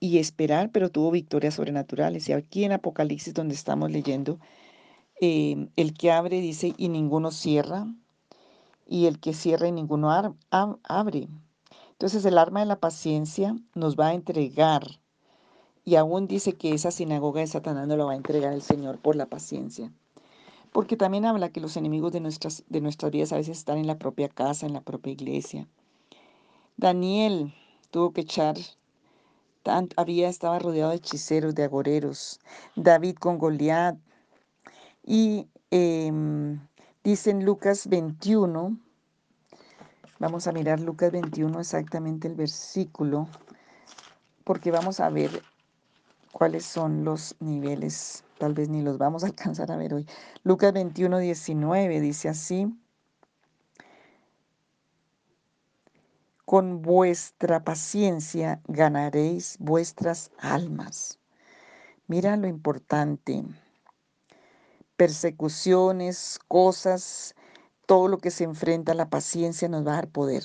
esperar, 0.01 0.71
pero 0.71 0.91
tuvo 0.91 1.11
victorias 1.11 1.55
sobrenaturales. 1.55 2.29
Y 2.29 2.33
aquí 2.33 2.65
en 2.65 2.73
Apocalipsis, 2.73 3.35
donde 3.35 3.55
estamos 3.55 3.91
leyendo, 3.91 4.39
em, 5.21 5.71
el 5.77 5.95
que 5.95 6.13
abre 6.13 6.41
dice, 6.41 6.75
y 6.77 6.89
ninguno 6.89 7.33
cierra, 7.33 7.87
y 8.87 9.07
el 9.07 9.19
que 9.19 9.35
cierra 9.35 9.69
y 9.69 9.73
ninguno 9.73 10.11
abre. 10.51 11.29
Entonces 11.93 12.25
el 12.25 12.39
arma 12.39 12.61
de 12.61 12.67
la 12.67 12.81
paciencia 12.81 13.57
nos 13.75 13.97
va 13.97 14.09
a 14.09 14.15
entregar, 14.15 14.85
y 15.89 15.97
aún 15.97 16.27
dice 16.27 16.53
que 16.53 16.75
esa 16.75 16.91
sinagoga 16.91 17.41
de 17.41 17.47
Satanás 17.47 17.89
no 17.89 17.97
lo 17.97 18.05
va 18.05 18.13
a 18.13 18.17
entregar 18.17 18.53
el 18.53 18.61
Señor 18.61 18.99
por 18.99 19.17
la 19.17 19.25
paciencia. 19.25 19.91
Porque 20.71 20.99
también 20.99 21.25
habla 21.25 21.49
que 21.49 21.63
los 21.63 21.79
enemigos 21.79 22.13
de 22.13 22.21
nuestras, 22.21 22.63
de 22.69 22.83
nuestras 22.83 23.11
vidas 23.11 23.33
a 23.33 23.37
veces 23.37 23.57
están 23.57 23.79
en 23.79 23.87
la 23.87 23.97
propia 23.97 24.29
casa, 24.29 24.67
en 24.67 24.75
la 24.75 24.83
propia 24.83 25.15
iglesia. 25.15 25.67
Daniel 26.77 27.55
tuvo 27.91 28.13
que 28.13 28.21
echar 28.21 28.59
había, 29.97 30.29
estaba 30.29 30.59
rodeado 30.59 30.91
de 30.91 30.97
hechiceros, 30.97 31.55
de 31.55 31.65
agoreros, 31.65 32.39
David 32.77 33.17
con 33.17 33.39
Goliat. 33.39 33.97
Y 35.07 35.49
em, 35.71 36.61
dice 37.03 37.31
en 37.31 37.47
Lucas 37.47 37.87
21, 37.89 38.79
vamos 40.19 40.47
a 40.47 40.53
mirar 40.53 40.81
Lucas 40.81 41.13
21 41.13 41.59
exactamente 41.59 42.29
el 42.29 42.35
versículo, 42.35 43.27
porque 44.45 44.71
vamos 44.71 45.01
a 45.01 45.09
ver 45.09 45.43
cuáles 46.33 46.65
son 46.65 47.05
los 47.05 47.37
niveles, 47.41 48.25
tal 48.39 48.55
vez 48.55 48.69
ni 48.69 48.83
los 48.83 48.99
vamos 48.99 49.25
a 49.25 49.27
alcanzar 49.29 49.71
a 49.73 49.77
ver 49.77 49.95
hoy. 49.95 50.07
Lucas 50.43 50.73
21, 50.73 51.19
19 51.19 52.01
dice 52.01 52.29
así. 52.29 52.73
Con 56.45 56.81
vuestra 56.81 57.63
paciencia 57.63 58.63
ganaréis 58.67 59.57
vuestras 59.61 60.31
almas. 60.39 61.19
Mira 62.07 62.37
lo 62.39 62.49
importante. 62.49 63.45
Persecuciones, 64.97 66.41
cosas, 66.49 67.35
todo 67.85 68.09
lo 68.09 68.19
que 68.19 68.31
se 68.31 68.45
enfrenta 68.45 68.93
a 68.93 68.95
la 68.95 69.11
paciencia 69.11 69.69
nos 69.69 69.87
va 69.87 69.93
a 69.93 69.97
dar 69.97 70.09
poder. 70.09 70.45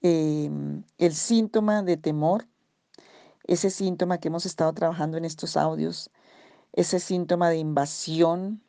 Em, 0.00 0.82
el 0.98 1.14
síntoma 1.14 1.82
de 1.82 1.96
temor, 1.96 2.46
ese 3.44 3.70
síntoma 3.70 4.18
que 4.18 4.28
hemos 4.28 4.46
estado 4.46 4.72
trabajando 4.72 5.16
en 5.16 5.24
estos 5.24 5.56
audios, 5.56 6.10
ese 6.72 7.00
síntoma 7.00 7.50
de 7.50 7.58
invasión 7.58 8.62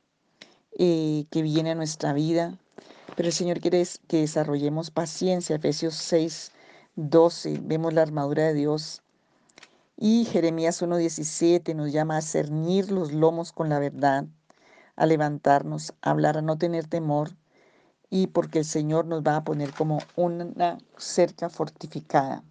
eh, 0.77 1.25
que 1.29 1.41
viene 1.41 1.71
a 1.71 1.75
nuestra 1.75 2.13
vida, 2.13 2.57
pero 3.15 3.27
el 3.27 3.33
Señor 3.33 3.59
quiere 3.59 3.85
que 4.07 4.21
desarrollemos 4.21 4.91
paciencia. 4.91 5.55
Efesios 5.55 5.95
6, 5.95 6.51
12, 6.95 7.59
vemos 7.63 7.93
la 7.93 8.01
armadura 8.01 8.43
de 8.47 8.53
Dios. 8.53 9.01
Y 9.95 10.25
Jeremías 10.25 10.81
1.17 10.81 11.75
nos 11.75 11.91
llama 11.91 12.17
a 12.17 12.21
cernir 12.21 12.91
los 12.91 13.13
lomos 13.13 13.51
con 13.51 13.69
la 13.69 13.79
verdad, 13.79 14.25
a 14.95 15.05
levantarnos, 15.05 15.93
a 16.01 16.09
hablar, 16.09 16.37
a 16.37 16.41
no 16.41 16.57
tener 16.57 16.87
temor, 16.87 17.29
y 18.09 18.27
porque 18.27 18.59
el 18.59 18.65
Señor 18.65 19.05
nos 19.05 19.21
va 19.21 19.37
a 19.37 19.43
poner 19.43 19.73
como 19.73 19.99
una 20.15 20.77
cerca 20.97 21.49
fortificada, 21.49 22.43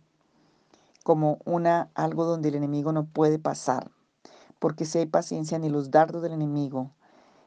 como 1.02 1.38
una 1.44 1.90
algo 1.94 2.25
donde 2.25 2.50
el 2.50 2.54
enemigo 2.54 2.92
no 2.92 3.06
puede 3.06 3.38
pasar, 3.38 3.90
porque 4.59 4.85
si 4.85 4.99
hay 4.99 5.06
paciencia 5.06 5.59
ni 5.59 5.68
los 5.68 5.90
dardos 5.90 6.23
del 6.23 6.32
enemigo 6.32 6.90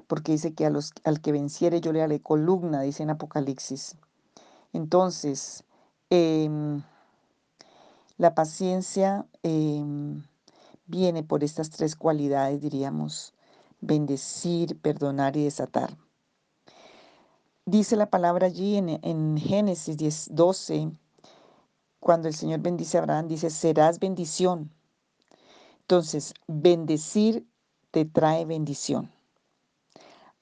porque 0.08 0.34
dice 0.34 0.54
que 0.54 0.66
al 0.66 1.22
que 1.22 1.32
venciere 1.32 1.82
yo 1.82 1.92
le 1.92 2.02
haré 2.02 2.22
columna, 2.22 2.82
dice 2.82 3.04
en 3.04 3.10
Apocalipsis. 3.10 3.98
Entonces, 4.74 5.64
em, 6.10 6.84
la 8.18 8.36
paciencia 8.36 9.26
em, 9.44 10.24
viene 10.86 11.24
por 11.24 11.44
estas 11.44 11.70
tres 11.70 11.96
cualidades, 11.96 12.62
diríamos, 12.62 13.34
bendecir, 13.82 14.80
perdonar 14.80 15.38
y 15.38 15.44
desatar. 15.44 15.98
Dice 17.66 17.96
la 17.96 18.10
palabra 18.10 18.48
allí 18.48 18.78
en, 18.78 18.90
en 19.02 19.38
Génesis 19.38 19.98
10, 19.98 20.30
12, 20.34 20.92
cuando 22.06 22.28
el 22.28 22.36
Señor 22.36 22.60
bendice 22.60 23.00
a 23.00 23.02
Abraham, 23.02 23.28
dice, 23.28 23.50
serás 23.50 23.98
bendición. 23.98 24.70
Entonces, 25.80 26.36
bendecir 26.46 27.48
te 27.90 28.06
trae 28.06 28.46
bendición. 28.46 29.12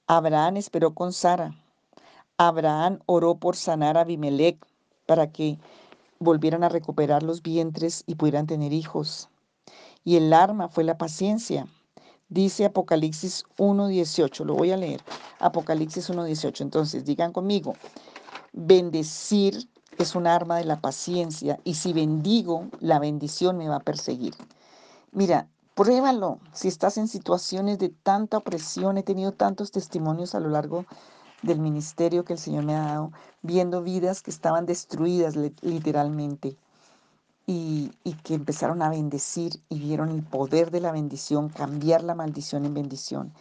Abraham 0.05 0.57
esperó 0.57 0.93
con 0.93 1.13
Sara. 1.13 1.55
Abraham 2.35 2.99
oró 3.05 3.35
por 3.35 3.55
sanar 3.55 3.97
a 3.97 4.01
Abimelech 4.01 4.57
para 5.05 5.31
que 5.31 5.57
volvieran 6.19 6.65
a 6.65 6.69
recuperar 6.69 7.23
los 7.23 7.41
vientres 7.41 8.03
y 8.07 8.15
pudieran 8.15 8.45
tener 8.45 8.73
hijos. 8.73 9.29
Y 10.03 10.17
el 10.17 10.33
arma 10.33 10.67
fue 10.67 10.83
la 10.83 10.97
paciencia. 10.97 11.65
Dice 12.27 12.65
Apocalipsis 12.65 13.45
1.18, 13.57 14.43
lo 14.43 14.55
voy 14.55 14.71
a 14.71 14.77
leer. 14.77 15.01
Apocalipsis 15.39 16.09
1.18. 16.09 16.59
Entonces, 16.59 17.05
digan 17.05 17.31
conmigo, 17.31 17.73
bendecir 18.51 19.69
es 19.97 20.15
un 20.15 20.27
arma 20.27 20.57
de 20.57 20.65
la 20.65 20.79
paciencia 20.81 21.59
y 21.63 21.75
si 21.75 21.93
bendigo, 21.93 22.67
la 22.79 22.99
bendición 22.99 23.57
me 23.57 23.69
va 23.69 23.77
a 23.77 23.81
perseguir. 23.81 24.35
Mira, 25.11 25.47
Pruébalo. 25.75 26.39
Si 26.51 26.67
estás 26.67 26.97
en 26.97 27.07
situaciones 27.07 27.79
de 27.79 27.89
tanta 27.89 28.37
opresión, 28.37 28.99
he 28.99 29.03
tenido 29.03 29.31
tantos 29.31 29.71
testimonios 29.71 30.35
a 30.35 30.39
lo 30.39 30.49
largo 30.49 30.85
del 31.41 31.59
ministerio 31.59 32.23
que 32.23 32.33
el 32.33 32.39
Señor 32.39 32.63
me 32.63 32.75
ha 32.75 32.85
dado, 32.85 33.11
viendo 33.41 33.81
vidas 33.81 34.21
que 34.21 34.29
estaban 34.29 34.67
destruidas 34.67 35.35
literalmente 35.35 36.57
y, 37.47 37.91
y 38.03 38.13
que 38.13 38.35
empezaron 38.35 38.83
a 38.83 38.89
bendecir 38.89 39.61
y 39.67 39.79
vieron 39.79 40.11
el 40.11 40.21
poder 40.21 40.69
de 40.69 40.79
la 40.79 40.91
bendición, 40.91 41.49
cambiar 41.49 42.03
la 42.03 42.13
maldición 42.13 42.65
en 42.65 42.75
bendición. 42.75 43.33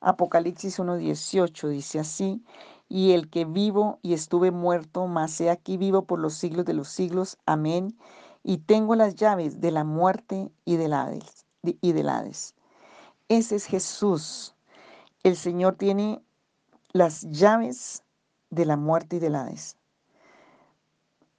Apocalipsis 0.00 0.78
1.18 0.78 1.68
dice 1.68 1.98
así, 1.98 2.42
y 2.88 3.12
el 3.12 3.28
que 3.28 3.44
vivo 3.44 3.98
y 4.02 4.14
estuve 4.14 4.50
muerto, 4.50 5.06
mas 5.06 5.40
he 5.40 5.50
aquí 5.50 5.76
vivo 5.76 6.02
por 6.02 6.18
los 6.18 6.34
siglos 6.34 6.64
de 6.64 6.74
los 6.74 6.88
siglos. 6.88 7.38
Amén. 7.46 7.98
Y 8.42 8.58
tengo 8.58 8.94
las 8.94 9.16
llaves 9.16 9.60
de 9.60 9.70
la 9.72 9.84
muerte 9.84 10.50
y 10.64 10.76
del 10.76 10.92
Hades 10.92 11.46
y. 11.62 12.54
Ese 13.28 13.56
es 13.56 13.64
Jesús. 13.66 14.54
El 15.22 15.36
Señor 15.36 15.76
tiene 15.76 16.22
las 16.92 17.22
llaves 17.30 18.04
de 18.50 18.64
la 18.64 18.76
muerte 18.76 19.16
y 19.16 19.18
del 19.18 19.34
Hades. 19.34 19.76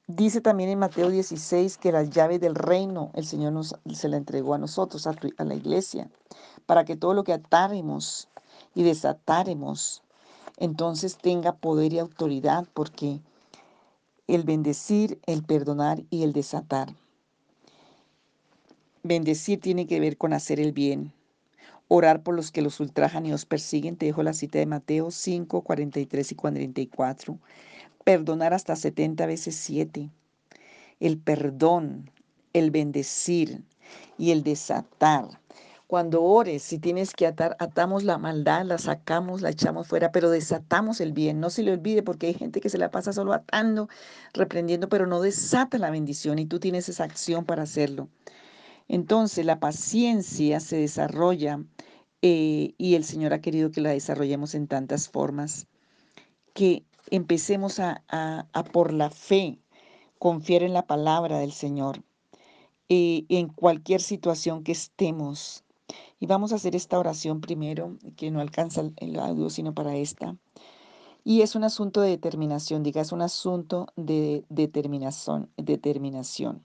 Dice 0.07 0.39
también 0.39 0.69
en 0.69 0.79
Mateo 0.79 1.09
16 1.09 1.77
que 1.77 1.91
las 1.91 2.09
llaves 2.09 2.39
del 2.39 2.55
reino 2.55 3.11
el 3.13 3.25
Señor 3.25 3.53
nos, 3.53 3.75
se 3.93 4.07
la 4.07 4.17
entregó 4.17 4.53
a 4.53 4.57
nosotros, 4.57 5.05
a, 5.05 5.15
a 5.37 5.43
la 5.43 5.55
iglesia, 5.55 6.09
para 6.65 6.85
que 6.85 6.95
todo 6.95 7.13
lo 7.13 7.23
que 7.25 7.33
atáremos 7.33 8.29
y 8.73 8.83
desatáremos, 8.83 10.03
entonces 10.57 11.17
tenga 11.17 11.53
poder 11.53 11.93
y 11.93 11.99
autoridad, 11.99 12.67
porque 12.73 13.21
el 14.27 14.43
bendecir, 14.43 15.19
el 15.25 15.43
perdonar 15.43 16.03
y 16.09 16.23
el 16.23 16.33
desatar 16.33 16.93
Bendecir 19.07 19.61
tiene 19.61 19.87
que 19.87 20.01
ver 20.01 20.17
con 20.17 20.33
hacer 20.33 20.59
el 20.59 20.73
bien. 20.73 21.13
orar 21.87 22.23
por 22.23 22.35
los 22.35 22.51
que 22.51 22.61
los 22.61 22.81
ultrajan 22.81 23.25
y 23.25 23.31
os 23.31 23.45
persiguen. 23.45 23.95
Te 23.95 24.07
dejo 24.07 24.21
la 24.21 24.33
cita 24.33 24.59
de 24.59 24.65
Mateo 24.65 25.11
5, 25.11 25.61
43 25.61 26.31
y 26.33 26.35
44. 26.35 27.39
Perdonar 28.03 28.53
hasta 28.53 28.75
70 28.75 29.25
veces 29.25 29.55
7. 29.55 30.09
El 30.99 31.17
perdón, 31.19 32.11
el 32.51 32.69
bendecir 32.69 33.63
y 34.17 34.31
el 34.31 34.43
desatar. 34.43 35.39
Cuando 35.87 36.21
ores, 36.21 36.63
si 36.63 36.79
tienes 36.79 37.13
que 37.13 37.25
atar, 37.25 37.55
atamos 37.59 38.03
la 38.03 38.17
maldad, 38.17 38.65
la 38.65 38.77
sacamos, 38.77 39.41
la 39.41 39.51
echamos 39.51 39.87
fuera, 39.87 40.11
pero 40.11 40.29
desatamos 40.29 40.99
el 40.99 41.13
bien. 41.13 41.39
No 41.39 41.49
se 41.49 41.63
le 41.63 41.71
olvide 41.71 42.03
porque 42.03 42.27
hay 42.27 42.33
gente 42.33 42.59
que 42.59 42.69
se 42.69 42.77
la 42.77 42.91
pasa 42.91 43.13
solo 43.13 43.31
atando, 43.33 43.87
reprendiendo, 44.33 44.89
pero 44.89 45.07
no 45.07 45.21
desata 45.21 45.77
la 45.77 45.89
bendición 45.89 46.39
y 46.39 46.45
tú 46.45 46.59
tienes 46.59 46.89
esa 46.89 47.05
acción 47.05 47.45
para 47.45 47.63
hacerlo. 47.63 48.09
Entonces 48.89 49.45
la 49.45 49.59
paciencia 49.59 50.59
se 50.59 50.77
desarrolla 50.77 51.63
eh, 52.21 52.73
y 52.77 52.95
el 52.95 53.03
Señor 53.03 53.33
ha 53.33 53.41
querido 53.41 53.71
que 53.71 53.81
la 53.81 53.91
desarrollemos 53.91 54.55
en 54.55 54.67
tantas 54.67 55.09
formas, 55.09 55.67
que 56.53 56.85
empecemos 57.11 57.79
a, 57.79 58.03
por 58.73 58.91
la 58.93 59.09
fe 59.09 59.59
confiar 60.19 60.63
en 60.63 60.73
la 60.73 60.87
palabra 60.87 61.39
del 61.39 61.53
Señor 61.53 62.03
eh, 62.89 63.25
en 63.29 63.47
cualquier 63.49 64.01
situación 64.01 64.63
que 64.63 64.73
estemos. 64.73 65.63
Y 66.19 66.27
vamos 66.27 66.51
a 66.51 66.55
hacer 66.55 66.75
esta 66.75 66.99
oración 66.99 67.41
primero, 67.41 67.97
que 68.15 68.31
no 68.31 68.39
alcanza 68.39 68.83
el 68.97 69.19
audio 69.19 69.49
sino 69.49 69.73
para 69.73 69.95
esta. 69.95 70.35
Y 71.23 71.41
es 71.41 71.55
un 71.55 71.63
asunto 71.63 72.01
de 72.01 72.09
determinación, 72.09 72.83
diga, 72.83 73.01
es 73.01 73.11
un 73.11 73.21
asunto 73.21 73.87
de 73.95 74.45
determinación, 74.49 75.49
determinación 75.57 76.63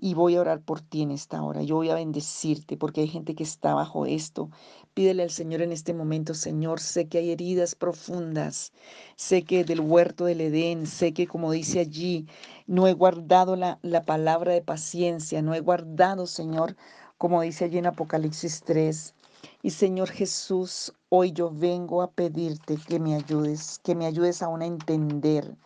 y 0.00 0.14
voy 0.14 0.36
a 0.36 0.40
orar 0.40 0.60
por 0.60 0.80
ti 0.80 1.02
en 1.02 1.10
esta 1.10 1.42
hora. 1.42 1.62
Yo 1.62 1.76
voy 1.76 1.90
a 1.90 1.94
bendecirte 1.94 2.76
porque 2.76 3.00
hay 3.02 3.08
gente 3.08 3.34
que 3.34 3.42
está 3.42 3.74
bajo 3.74 4.06
esto. 4.06 4.48
Pídele 4.94 5.24
al 5.24 5.30
Señor 5.30 5.60
en 5.62 5.72
este 5.72 5.92
momento, 5.92 6.34
Señor, 6.34 6.80
sé 6.80 7.08
que 7.08 7.18
hay 7.18 7.30
heridas 7.30 7.74
profundas, 7.74 8.72
sé 9.16 9.42
que 9.42 9.64
del 9.64 9.80
huerto 9.80 10.24
del 10.26 10.40
Edén, 10.40 10.86
sé 10.86 11.12
que 11.12 11.26
como 11.26 11.50
dice 11.50 11.80
allí, 11.80 12.26
no 12.66 12.86
he 12.86 12.92
guardado 12.92 13.56
la, 13.56 13.78
la 13.82 14.04
palabra 14.04 14.52
de 14.52 14.62
paciencia, 14.62 15.42
no 15.42 15.54
he 15.54 15.60
guardado, 15.60 16.26
Señor, 16.26 16.76
como 17.18 17.42
dice 17.42 17.66
allí 17.66 17.78
en 17.78 17.86
Apocalipsis 17.86 18.62
3. 18.64 19.14
Y 19.62 19.70
Señor 19.70 20.08
Jesús, 20.10 20.94
hoy 21.10 21.32
yo 21.32 21.50
vengo 21.52 22.02
a 22.02 22.10
pedirte 22.10 22.76
que 22.76 22.98
me 22.98 23.14
ayudes, 23.14 23.80
que 23.84 23.94
me 23.94 24.06
ayudes 24.06 24.42
aún 24.42 24.62
a 24.62 24.66
entender 24.66 25.56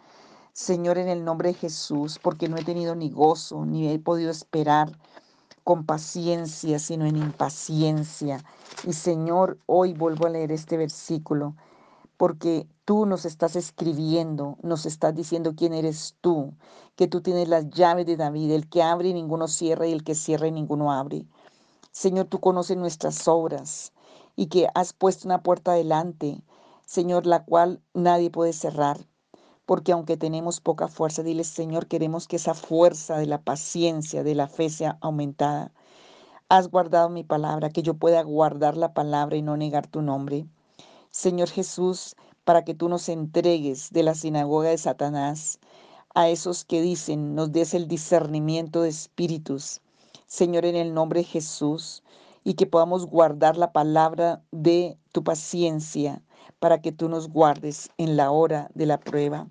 Señor, 0.55 0.99
en 0.99 1.09
el 1.09 1.25
nombre 1.25 1.49
de 1.49 1.55
Jesús, 1.55 2.19
porque 2.23 2.47
no 2.47 2.59
he 2.59 2.63
tenido 2.63 2.95
ni 2.95 3.09
gozo, 3.09 3.65
ni 3.65 3.89
he 3.89 3.99
podido 3.99 4.31
esperar 4.31 4.93
con 5.65 5.87
paciencia, 5.87 6.79
sino 6.79 7.07
en 7.07 7.17
impaciencia. 7.17 8.45
Y 8.87 8.93
Señor, 8.93 9.59
hoy 9.65 9.95
vuelvo 9.95 10.27
a 10.27 10.31
leer 10.31 10.53
este 10.53 10.77
versículo, 10.77 11.55
porque 12.19 12.67
tú 12.85 13.07
nos 13.07 13.25
estás 13.25 13.57
escribiendo, 13.57 14.59
nos 14.63 14.85
estás 14.85 15.15
diciendo 15.15 15.55
quién 15.57 15.73
eres 15.73 16.17
tú, 16.21 16.53
que 16.97 17.09
tú 17.09 17.23
tienes 17.23 17.49
las 17.49 17.71
llaves 17.71 18.05
de 18.05 18.19
David, 18.19 18.51
el 18.51 18.69
que 18.69 18.83
abre 18.83 19.09
y 19.09 19.15
ninguno 19.15 19.49
cierra 19.49 19.87
y 19.87 19.93
el 19.93 20.05
que 20.05 20.15
cierra 20.15 20.49
y 20.49 20.53
ninguno 20.53 20.93
abre. 20.93 21.25
Señor, 21.93 22.27
tú 22.27 22.41
conoces 22.41 22.77
nuestras 22.77 23.29
obras 23.29 23.93
y 24.35 24.47
que 24.47 24.69
has 24.75 24.93
puesto 24.93 25.29
una 25.29 25.43
puerta 25.43 25.73
delante, 25.73 26.43
Señor, 26.87 27.27
la 27.27 27.45
cual 27.45 27.81
nadie 27.95 28.31
puede 28.31 28.53
cerrar 28.53 29.07
porque 29.67 29.93
aunque 29.93 30.17
tenemos 30.17 30.61
poca 30.61 30.89
fuerza, 30.89 31.23
dile, 31.23 31.45
Señor, 31.45 31.87
queremos 31.87 32.27
que 32.27 32.37
esa 32.37 32.55
fuerza 32.55 33.19
de 33.19 33.27
la 33.27 33.43
paciencia, 33.43 34.23
de 34.23 34.35
la 34.35 34.49
fe 34.49 34.71
sea 34.71 34.99
aumentada. 35.01 35.73
Has 36.49 36.69
guardado 36.69 37.09
mi 37.09 37.25
palabra, 37.25 37.71
que 37.71 37.83
yo 37.83 37.95
pueda 37.95 38.23
guardar 38.23 38.77
la 38.77 38.93
palabra 38.93 39.37
y 39.37 39.43
no 39.43 39.57
negar 39.57 39.87
tu 39.87 40.03
nombre. 40.03 40.47
Señor 41.11 41.49
Jesús, 41.49 42.17
para 42.45 42.65
que 42.65 42.75
tú 42.75 42.89
nos 42.89 43.09
entregues 43.09 43.91
de 43.91 44.03
la 44.03 44.15
sinagoga 44.15 44.71
de 44.71 44.79
Satanás 44.79 45.61
a 46.15 46.29
esos 46.29 46.65
que 46.65 46.83
dicen, 46.83 47.35
nos 47.35 47.53
des 47.53 47.75
el 47.75 47.89
discernimiento 47.89 48.83
de 48.83 48.91
espíritus. 48.91 49.81
Señor, 50.33 50.65
en 50.65 50.77
el 50.77 50.95
nombre 50.95 51.21
de 51.21 51.25
Jesús, 51.25 52.03
y 52.43 52.55
que 52.55 52.67
podamos 52.67 53.05
guardar 53.05 53.59
la 53.59 53.71
palabra 53.71 54.43
de 54.51 54.97
tu 55.13 55.23
paciencia, 55.23 56.23
para 56.59 56.81
que 56.81 56.91
tú 56.91 57.11
nos 57.11 57.29
guardes 57.29 57.91
en 57.99 58.17
la 58.17 58.31
hora 58.31 58.71
de 58.73 58.87
la 58.87 58.99
prueba. 58.99 59.47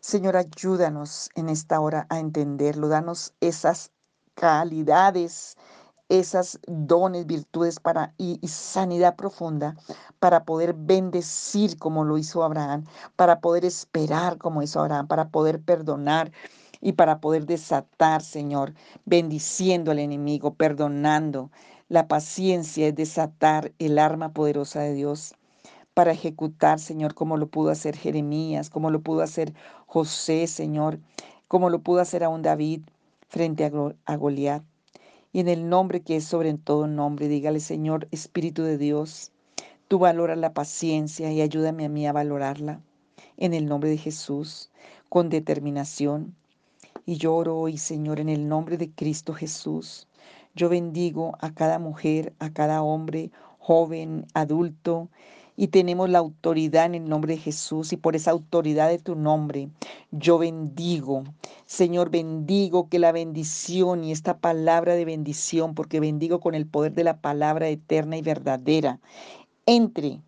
Señor, 0.00 0.36
ayúdanos 0.36 1.30
en 1.34 1.48
esta 1.48 1.80
hora 1.80 2.06
a 2.10 2.18
entenderlo, 2.18 2.88
danos 2.88 3.32
esas 3.40 3.90
calidades, 4.34 5.56
esas 6.10 6.60
dones, 6.66 7.24
virtudes 7.24 7.80
para 7.80 8.12
y, 8.18 8.38
sanidad 8.48 9.16
profunda 9.16 9.76
para 10.18 10.44
poder 10.44 10.74
bendecir 10.74 11.78
como 11.78 12.04
lo 12.04 12.18
hizo 12.18 12.42
Abraham, 12.42 12.84
para 13.16 13.40
poder 13.40 13.64
esperar 13.64 14.36
como 14.36 14.62
hizo 14.62 14.80
Abraham, 14.80 15.08
para 15.08 15.30
poder 15.30 15.62
perdonar 15.62 16.32
y 16.80 16.92
para 16.92 17.20
poder 17.20 17.46
desatar, 17.46 18.22
Señor, 18.22 18.74
bendiciendo 19.04 19.90
al 19.90 19.98
enemigo, 19.98 20.54
perdonando. 20.54 21.50
La 21.88 22.06
paciencia 22.08 22.88
es 22.88 22.94
desatar 22.94 23.72
el 23.78 23.98
arma 23.98 24.32
poderosa 24.32 24.80
de 24.80 24.94
Dios 24.94 25.34
para 25.94 26.12
ejecutar, 26.12 26.78
Señor, 26.78 27.14
como 27.14 27.36
lo 27.36 27.48
pudo 27.48 27.70
hacer 27.70 27.96
Jeremías, 27.96 28.70
como 28.70 28.90
lo 28.90 29.00
pudo 29.00 29.22
hacer 29.22 29.52
José, 29.86 30.46
Señor, 30.46 31.00
como 31.48 31.70
lo 31.70 31.80
pudo 31.80 32.00
hacer 32.00 32.22
aún 32.22 32.42
David 32.42 32.82
frente 33.28 33.64
a, 33.64 34.16
Goliat. 34.16 34.62
Y 35.32 35.40
en 35.40 35.48
el 35.48 35.68
nombre 35.68 36.02
que 36.02 36.16
es 36.16 36.24
sobre 36.24 36.54
todo 36.54 36.86
nombre, 36.86 37.26
dígale, 37.26 37.58
Señor, 37.58 38.06
Espíritu 38.12 38.62
de 38.62 38.78
Dios, 38.78 39.32
tú 39.88 39.98
valoras 39.98 40.38
la 40.38 40.54
paciencia 40.54 41.32
y 41.32 41.40
ayúdame 41.40 41.86
a 41.86 41.88
mí 41.88 42.06
a 42.06 42.12
valorarla. 42.12 42.80
En 43.36 43.52
el 43.52 43.66
nombre 43.66 43.90
de 43.90 43.98
Jesús, 43.98 44.70
con 45.08 45.30
determinación. 45.30 46.36
Y 47.08 47.16
yo 47.16 47.34
oro 47.34 47.58
hoy, 47.58 47.78
Señor, 47.78 48.20
en 48.20 48.28
el 48.28 48.50
nombre 48.50 48.76
de 48.76 48.90
Cristo 48.90 49.32
Jesús. 49.32 50.06
Yo 50.54 50.68
bendigo 50.68 51.38
a 51.40 51.54
cada 51.54 51.78
mujer, 51.78 52.34
a 52.38 52.52
cada 52.52 52.82
hombre, 52.82 53.30
joven, 53.58 54.26
adulto, 54.34 55.08
y 55.56 55.68
tenemos 55.68 56.10
la 56.10 56.18
autoridad 56.18 56.84
en 56.84 56.96
el 56.96 57.08
nombre 57.08 57.36
de 57.36 57.40
Jesús 57.40 57.94
y 57.94 57.96
por 57.96 58.14
esa 58.14 58.32
autoridad 58.32 58.90
de 58.90 58.98
tu 58.98 59.14
nombre 59.14 59.70
yo 60.10 60.36
bendigo. 60.36 61.24
Señor, 61.64 62.10
bendigo 62.10 62.90
que 62.90 62.98
la 62.98 63.12
bendición 63.12 64.04
y 64.04 64.12
esta 64.12 64.36
palabra 64.36 64.94
de 64.94 65.06
bendición, 65.06 65.74
porque 65.74 66.00
bendigo 66.00 66.40
con 66.40 66.54
el 66.54 66.66
poder 66.66 66.92
de 66.92 67.04
la 67.04 67.22
palabra 67.22 67.70
eterna 67.70 68.18
y 68.18 68.22
verdadera, 68.22 69.00
entre 69.64 70.20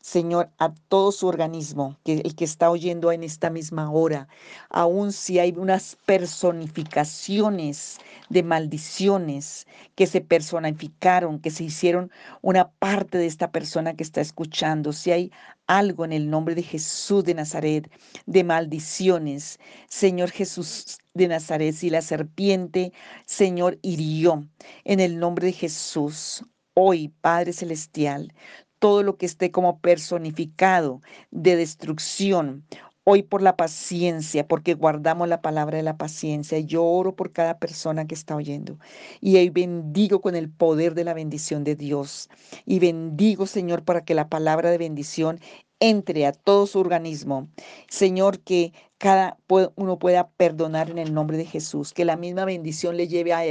Señor, 0.00 0.50
a 0.58 0.72
todo 0.88 1.12
su 1.12 1.26
organismo, 1.26 1.98
que 2.04 2.14
el 2.24 2.34
que 2.36 2.44
está 2.44 2.70
oyendo 2.70 3.10
en 3.12 3.24
esta 3.24 3.50
misma 3.50 3.90
hora, 3.90 4.28
aun 4.70 5.12
si 5.12 5.38
hay 5.38 5.52
unas 5.56 5.96
personificaciones 6.06 7.98
de 8.28 8.42
maldiciones 8.42 9.66
que 9.96 10.06
se 10.06 10.20
personificaron, 10.20 11.40
que 11.40 11.50
se 11.50 11.64
hicieron 11.64 12.10
una 12.42 12.70
parte 12.70 13.18
de 13.18 13.26
esta 13.26 13.50
persona 13.50 13.94
que 13.94 14.04
está 14.04 14.20
escuchando, 14.20 14.92
si 14.92 15.10
hay 15.10 15.32
algo 15.66 16.04
en 16.04 16.12
el 16.12 16.30
nombre 16.30 16.54
de 16.54 16.62
Jesús 16.62 17.24
de 17.24 17.34
Nazaret, 17.34 17.90
de 18.26 18.44
maldiciones, 18.44 19.58
Señor 19.88 20.30
Jesús 20.30 20.98
de 21.14 21.28
Nazaret, 21.28 21.74
si 21.74 21.90
la 21.90 22.02
serpiente, 22.02 22.92
Señor, 23.26 23.78
hirió 23.82 24.48
en 24.84 25.00
el 25.00 25.18
nombre 25.18 25.46
de 25.46 25.52
Jesús. 25.52 26.44
Hoy, 26.74 27.08
Padre 27.08 27.52
Celestial, 27.52 28.32
todo 28.78 29.02
lo 29.02 29.16
que 29.16 29.26
esté 29.26 29.50
como 29.50 29.80
personificado 29.80 31.00
de 31.30 31.56
destrucción. 31.56 32.64
Hoy 33.04 33.22
por 33.22 33.40
la 33.40 33.56
paciencia, 33.56 34.46
porque 34.46 34.74
guardamos 34.74 35.28
la 35.28 35.40
palabra 35.40 35.78
de 35.78 35.82
la 35.82 35.96
paciencia. 35.96 36.58
Yo 36.58 36.84
oro 36.84 37.16
por 37.16 37.32
cada 37.32 37.58
persona 37.58 38.06
que 38.06 38.14
está 38.14 38.36
oyendo. 38.36 38.78
Y 39.20 39.36
hoy 39.36 39.48
bendigo 39.48 40.20
con 40.20 40.36
el 40.36 40.50
poder 40.50 40.94
de 40.94 41.04
la 41.04 41.14
bendición 41.14 41.64
de 41.64 41.74
Dios. 41.74 42.28
Y 42.66 42.80
bendigo, 42.80 43.46
Señor, 43.46 43.82
para 43.84 44.04
que 44.04 44.14
la 44.14 44.28
palabra 44.28 44.70
de 44.70 44.76
bendición 44.76 45.40
entre 45.80 46.26
a 46.26 46.32
todo 46.32 46.66
su 46.66 46.80
organismo. 46.80 47.48
Señor, 47.88 48.40
que 48.40 48.72
cada 48.98 49.38
uno 49.76 49.98
pueda 49.98 50.28
perdonar 50.30 50.90
en 50.90 50.98
el 50.98 51.14
nombre 51.14 51.36
de 51.38 51.46
Jesús. 51.46 51.94
Que 51.94 52.04
la 52.04 52.16
misma 52.16 52.44
bendición 52.44 52.96
le 52.96 53.08
lleve 53.08 53.32
a, 53.32 53.44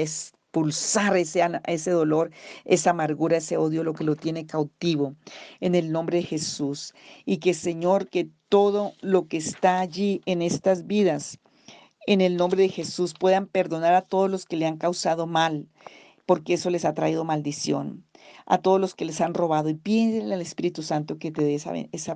expulsar 0.58 1.16
ese, 1.18 1.42
ese 1.66 1.92
dolor, 1.92 2.32
esa 2.66 2.92
amargura, 2.92 3.38
ese 3.38 3.58
odio, 3.58 3.84
lo 3.84 3.94
que 3.94 4.04
lo 4.04 4.16
tiene 4.16 4.46
cautivo, 4.46 5.16
en 5.60 5.76
el 5.76 5.92
nombre 5.92 6.18
de 6.18 6.24
Jesús. 6.24 6.94
Y 7.26 7.38
que 7.38 7.54
Señor, 7.54 8.10
que 8.10 8.30
todo 8.50 8.94
lo 9.02 9.28
que 9.28 9.38
está 9.38 9.80
allí 9.80 10.22
en 10.26 10.42
estas 10.42 10.88
vidas, 10.88 11.40
en 12.08 12.22
el 12.22 12.38
nombre 12.38 12.62
de 12.64 12.70
Jesús, 12.70 13.14
puedan 13.14 13.48
perdonar 13.48 13.94
a 13.94 14.02
todos 14.02 14.32
los 14.32 14.46
que 14.46 14.58
le 14.58 14.66
han 14.66 14.78
causado 14.78 15.28
mal, 15.28 15.68
porque 16.26 16.54
eso 16.54 16.70
les 16.70 16.86
ha 16.86 16.94
traído 16.94 17.24
maldición 17.24 18.07
a 18.48 18.58
todos 18.60 18.80
los 18.80 18.96
que 18.96 19.06
les 19.06 19.22
han 19.22 19.34
robado 19.34 19.70
y 19.70 19.76
pídele 19.76 20.34
al 20.34 20.42
Espíritu 20.42 20.82
Santo 20.82 21.20
que 21.20 21.32
te 21.32 21.44
dé 21.44 21.56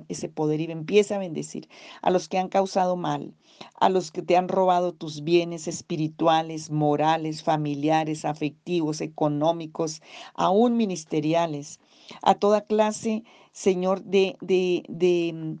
ese 0.08 0.28
poder 0.28 0.60
y 0.60 0.64
empieza 0.64 1.16
a 1.16 1.18
bendecir 1.18 1.68
a 2.00 2.10
los 2.10 2.28
que 2.28 2.38
han 2.38 2.48
causado 2.48 2.96
mal, 2.96 3.34
a 3.78 3.90
los 3.90 4.10
que 4.10 4.22
te 4.22 4.36
han 4.36 4.48
robado 4.48 4.94
tus 4.94 5.22
bienes 5.22 5.68
espirituales, 5.68 6.70
morales, 6.70 7.42
familiares, 7.42 8.24
afectivos, 8.24 9.00
económicos, 9.02 10.00
aún 10.34 10.76
ministeriales. 10.76 11.78
a 12.22 12.34
toda 12.34 12.62
clase, 12.62 13.24
Señor, 13.52 14.02
de, 14.02 14.36
de, 14.40 14.82
de, 14.88 15.58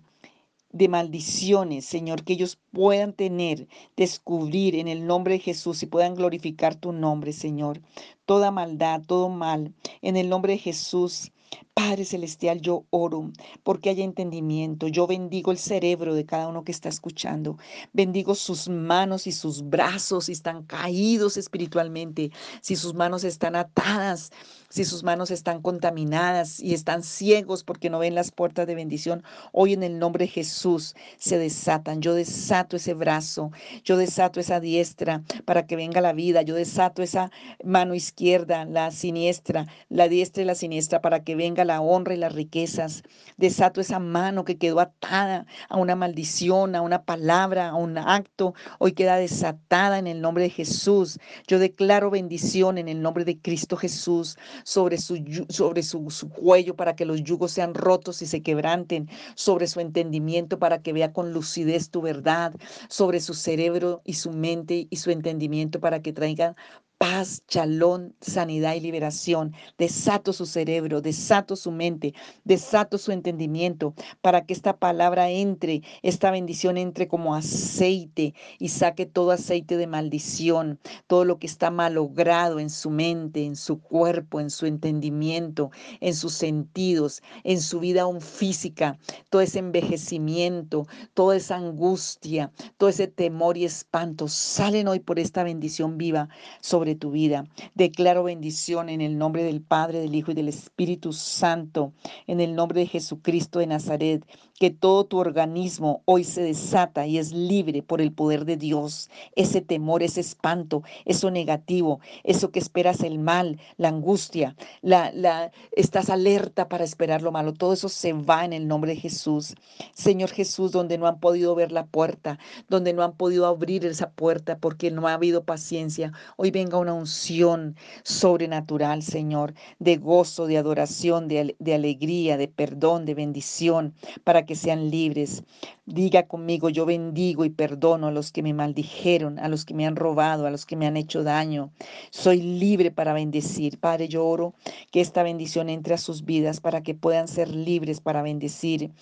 de 0.72 0.88
maldiciones, 0.88 1.84
Señor, 1.84 2.24
que 2.24 2.32
ellos 2.32 2.58
puedan 2.72 3.12
tener, 3.12 3.68
descubrir 3.96 4.76
en 4.76 4.88
el 4.88 5.06
nombre 5.06 5.34
de 5.34 5.40
Jesús 5.40 5.82
y 5.82 5.86
puedan 5.86 6.14
glorificar 6.14 6.74
tu 6.74 6.92
nombre, 6.92 7.32
Señor. 7.32 7.80
Toda 8.24 8.50
maldad, 8.50 9.02
todo 9.06 9.28
mal, 9.28 9.74
en 10.00 10.16
el 10.16 10.28
nombre 10.28 10.54
de 10.54 10.58
Jesús. 10.58 11.32
Padre 11.74 12.04
Celestial, 12.04 12.60
yo 12.60 12.86
oro 12.90 13.30
porque 13.62 13.90
haya 13.90 14.04
entendimiento. 14.04 14.88
Yo 14.88 15.06
bendigo 15.06 15.50
el 15.50 15.58
cerebro 15.58 16.14
de 16.14 16.24
cada 16.24 16.48
uno 16.48 16.64
que 16.64 16.72
está 16.72 16.88
escuchando. 16.88 17.58
Bendigo 17.92 18.34
sus 18.34 18.68
manos 18.68 19.26
y 19.26 19.32
sus 19.32 19.62
brazos 19.68 20.26
si 20.26 20.32
están 20.32 20.64
caídos 20.64 21.36
espiritualmente, 21.36 22.30
si 22.60 22.76
sus 22.76 22.94
manos 22.94 23.24
están 23.24 23.56
atadas, 23.56 24.30
si 24.72 24.86
sus 24.86 25.02
manos 25.02 25.30
están 25.30 25.60
contaminadas 25.60 26.58
y 26.58 26.72
están 26.72 27.02
ciegos 27.02 27.62
porque 27.62 27.90
no 27.90 27.98
ven 27.98 28.14
las 28.14 28.30
puertas 28.30 28.66
de 28.66 28.74
bendición. 28.74 29.22
Hoy 29.52 29.74
en 29.74 29.82
el 29.82 29.98
nombre 29.98 30.24
de 30.24 30.30
Jesús 30.30 30.94
se 31.18 31.36
desatan. 31.36 32.00
Yo 32.00 32.14
desato 32.14 32.76
ese 32.76 32.94
brazo, 32.94 33.50
yo 33.84 33.98
desato 33.98 34.40
esa 34.40 34.60
diestra 34.60 35.24
para 35.44 35.66
que 35.66 35.76
venga 35.76 36.00
la 36.00 36.14
vida. 36.14 36.40
Yo 36.40 36.54
desato 36.54 37.02
esa 37.02 37.30
mano 37.62 37.94
izquierda, 37.94 38.64
la 38.64 38.90
siniestra, 38.92 39.66
la 39.90 40.08
diestra 40.08 40.42
y 40.42 40.46
la 40.46 40.54
siniestra 40.54 41.02
para 41.02 41.22
que 41.22 41.36
venga 41.36 41.66
la 41.66 41.82
honra 41.82 42.14
y 42.14 42.18
las 42.18 42.32
riquezas. 42.32 43.02
Desato 43.36 43.82
esa 43.82 43.98
mano 43.98 44.46
que 44.46 44.56
quedó 44.56 44.80
atada 44.80 45.44
a 45.68 45.76
una 45.76 45.96
maldición, 45.96 46.76
a 46.76 46.80
una 46.80 47.02
palabra, 47.02 47.68
a 47.68 47.74
un 47.74 47.98
acto. 47.98 48.54
Hoy 48.78 48.92
queda 48.92 49.16
desatada 49.16 49.98
en 49.98 50.06
el 50.06 50.22
nombre 50.22 50.44
de 50.44 50.50
Jesús. 50.50 51.18
Yo 51.46 51.58
declaro 51.58 52.10
bendición 52.10 52.78
en 52.78 52.88
el 52.88 53.02
nombre 53.02 53.26
de 53.26 53.38
Cristo 53.38 53.76
Jesús 53.76 54.38
sobre 54.64 54.98
su, 54.98 55.44
sobre 55.48 55.82
su, 55.82 56.10
su 56.10 56.28
cuello 56.28 56.76
para 56.76 56.96
que 56.96 57.04
los 57.04 57.22
yugos 57.22 57.52
sean 57.52 57.74
rotos 57.74 58.22
y 58.22 58.26
se 58.26 58.42
quebranten, 58.42 59.08
sobre 59.34 59.66
su 59.66 59.80
entendimiento 59.80 60.58
para 60.58 60.82
que 60.82 60.92
vea 60.92 61.12
con 61.12 61.32
lucidez 61.32 61.90
tu 61.90 62.02
verdad, 62.02 62.54
sobre 62.88 63.20
su 63.20 63.34
cerebro 63.34 64.02
y 64.04 64.14
su 64.14 64.32
mente 64.32 64.86
y 64.90 64.96
su 64.96 65.10
entendimiento 65.10 65.80
para 65.80 66.02
que 66.02 66.12
traigan 66.12 66.56
paz, 67.02 67.42
chalón, 67.48 68.14
sanidad 68.20 68.76
y 68.76 68.80
liberación. 68.80 69.56
Desato 69.76 70.32
su 70.32 70.46
cerebro, 70.46 71.00
desato 71.00 71.56
su 71.56 71.72
mente, 71.72 72.14
desato 72.44 72.96
su 72.96 73.10
entendimiento 73.10 73.92
para 74.20 74.46
que 74.46 74.52
esta 74.52 74.76
palabra 74.76 75.28
entre, 75.28 75.82
esta 76.02 76.30
bendición 76.30 76.76
entre 76.76 77.08
como 77.08 77.34
aceite 77.34 78.34
y 78.60 78.68
saque 78.68 79.04
todo 79.04 79.32
aceite 79.32 79.76
de 79.76 79.88
maldición, 79.88 80.78
todo 81.08 81.24
lo 81.24 81.40
que 81.40 81.48
está 81.48 81.72
malogrado 81.72 82.60
en 82.60 82.70
su 82.70 82.88
mente, 82.88 83.46
en 83.46 83.56
su 83.56 83.80
cuerpo, 83.80 84.38
en 84.38 84.50
su 84.50 84.66
entendimiento, 84.66 85.72
en 85.98 86.14
sus 86.14 86.34
sentidos, 86.34 87.20
en 87.42 87.60
su 87.60 87.80
vida 87.80 88.02
aún 88.02 88.20
física, 88.20 88.96
todo 89.28 89.42
ese 89.42 89.58
envejecimiento, 89.58 90.86
toda 91.14 91.34
esa 91.34 91.56
angustia, 91.56 92.52
todo 92.76 92.90
ese 92.90 93.08
temor 93.08 93.56
y 93.56 93.64
espanto 93.64 94.28
salen 94.28 94.86
hoy 94.86 95.00
por 95.00 95.18
esta 95.18 95.42
bendición 95.42 95.98
viva 95.98 96.28
sobre 96.60 96.91
tu 96.94 97.10
vida. 97.10 97.44
Declaro 97.74 98.24
bendición 98.24 98.88
en 98.88 99.00
el 99.00 99.18
nombre 99.18 99.44
del 99.44 99.62
Padre, 99.62 100.00
del 100.00 100.14
Hijo 100.14 100.32
y 100.32 100.34
del 100.34 100.48
Espíritu 100.48 101.12
Santo, 101.12 101.92
en 102.26 102.40
el 102.40 102.54
nombre 102.54 102.80
de 102.80 102.86
Jesucristo 102.86 103.58
de 103.58 103.66
Nazaret, 103.66 104.24
que 104.62 104.70
todo 104.70 105.06
tu 105.06 105.18
organismo 105.18 106.02
hoy 106.04 106.22
se 106.22 106.40
desata 106.40 107.04
y 107.04 107.18
es 107.18 107.32
libre 107.32 107.82
por 107.82 108.00
el 108.00 108.12
poder 108.12 108.44
de 108.44 108.56
Dios. 108.56 109.10
Ese 109.34 109.60
temor, 109.60 110.04
ese 110.04 110.20
espanto, 110.20 110.84
eso 111.04 111.32
negativo, 111.32 111.98
eso 112.22 112.52
que 112.52 112.60
esperas 112.60 113.00
el 113.00 113.18
mal, 113.18 113.58
la 113.76 113.88
angustia, 113.88 114.54
la, 114.80 115.10
la, 115.10 115.50
estás 115.72 116.10
alerta 116.10 116.68
para 116.68 116.84
esperar 116.84 117.22
lo 117.22 117.32
malo, 117.32 117.54
todo 117.54 117.72
eso 117.72 117.88
se 117.88 118.12
va 118.12 118.44
en 118.44 118.52
el 118.52 118.68
nombre 118.68 118.92
de 118.92 119.00
Jesús. 119.00 119.56
Señor 119.94 120.30
Jesús, 120.30 120.70
donde 120.70 120.96
no 120.96 121.08
han 121.08 121.18
podido 121.18 121.56
ver 121.56 121.72
la 121.72 121.86
puerta, 121.86 122.38
donde 122.68 122.92
no 122.92 123.02
han 123.02 123.16
podido 123.16 123.46
abrir 123.46 123.84
esa 123.84 124.10
puerta 124.10 124.58
porque 124.58 124.92
no 124.92 125.08
ha 125.08 125.14
habido 125.14 125.42
paciencia, 125.42 126.12
hoy 126.36 126.52
venga 126.52 126.78
una 126.78 126.94
unción 126.94 127.74
sobrenatural, 128.04 129.02
Señor, 129.02 129.54
de 129.80 129.96
gozo, 129.96 130.46
de 130.46 130.58
adoración, 130.58 131.26
de, 131.26 131.56
de 131.58 131.74
alegría, 131.74 132.36
de 132.36 132.46
perdón, 132.46 133.06
de 133.06 133.14
bendición, 133.14 133.94
para 134.22 134.46
que 134.46 134.51
sean 134.54 134.90
libres. 134.90 135.44
Diga 135.86 136.26
conmigo, 136.26 136.68
yo 136.68 136.86
bendigo 136.86 137.44
y 137.44 137.50
perdono 137.50 138.08
a 138.08 138.12
los 138.12 138.32
que 138.32 138.42
me 138.42 138.54
maldijeron, 138.54 139.38
a 139.38 139.48
los 139.48 139.64
que 139.64 139.74
me 139.74 139.86
han 139.86 139.96
robado, 139.96 140.46
a 140.46 140.50
los 140.50 140.66
que 140.66 140.76
me 140.76 140.86
han 140.86 140.96
hecho 140.96 141.22
daño. 141.22 141.72
Soy 142.10 142.40
libre 142.40 142.90
para 142.90 143.12
bendecir. 143.12 143.78
Padre, 143.78 144.08
yo 144.08 144.26
oro 144.26 144.54
que 144.90 145.00
esta 145.00 145.22
bendición 145.22 145.68
entre 145.68 145.94
a 145.94 145.98
sus 145.98 146.24
vidas 146.24 146.60
para 146.60 146.82
que 146.82 146.94
puedan 146.94 147.28
ser 147.28 147.48
libres 147.48 148.00
para 148.00 148.22
bendecir 148.22 148.92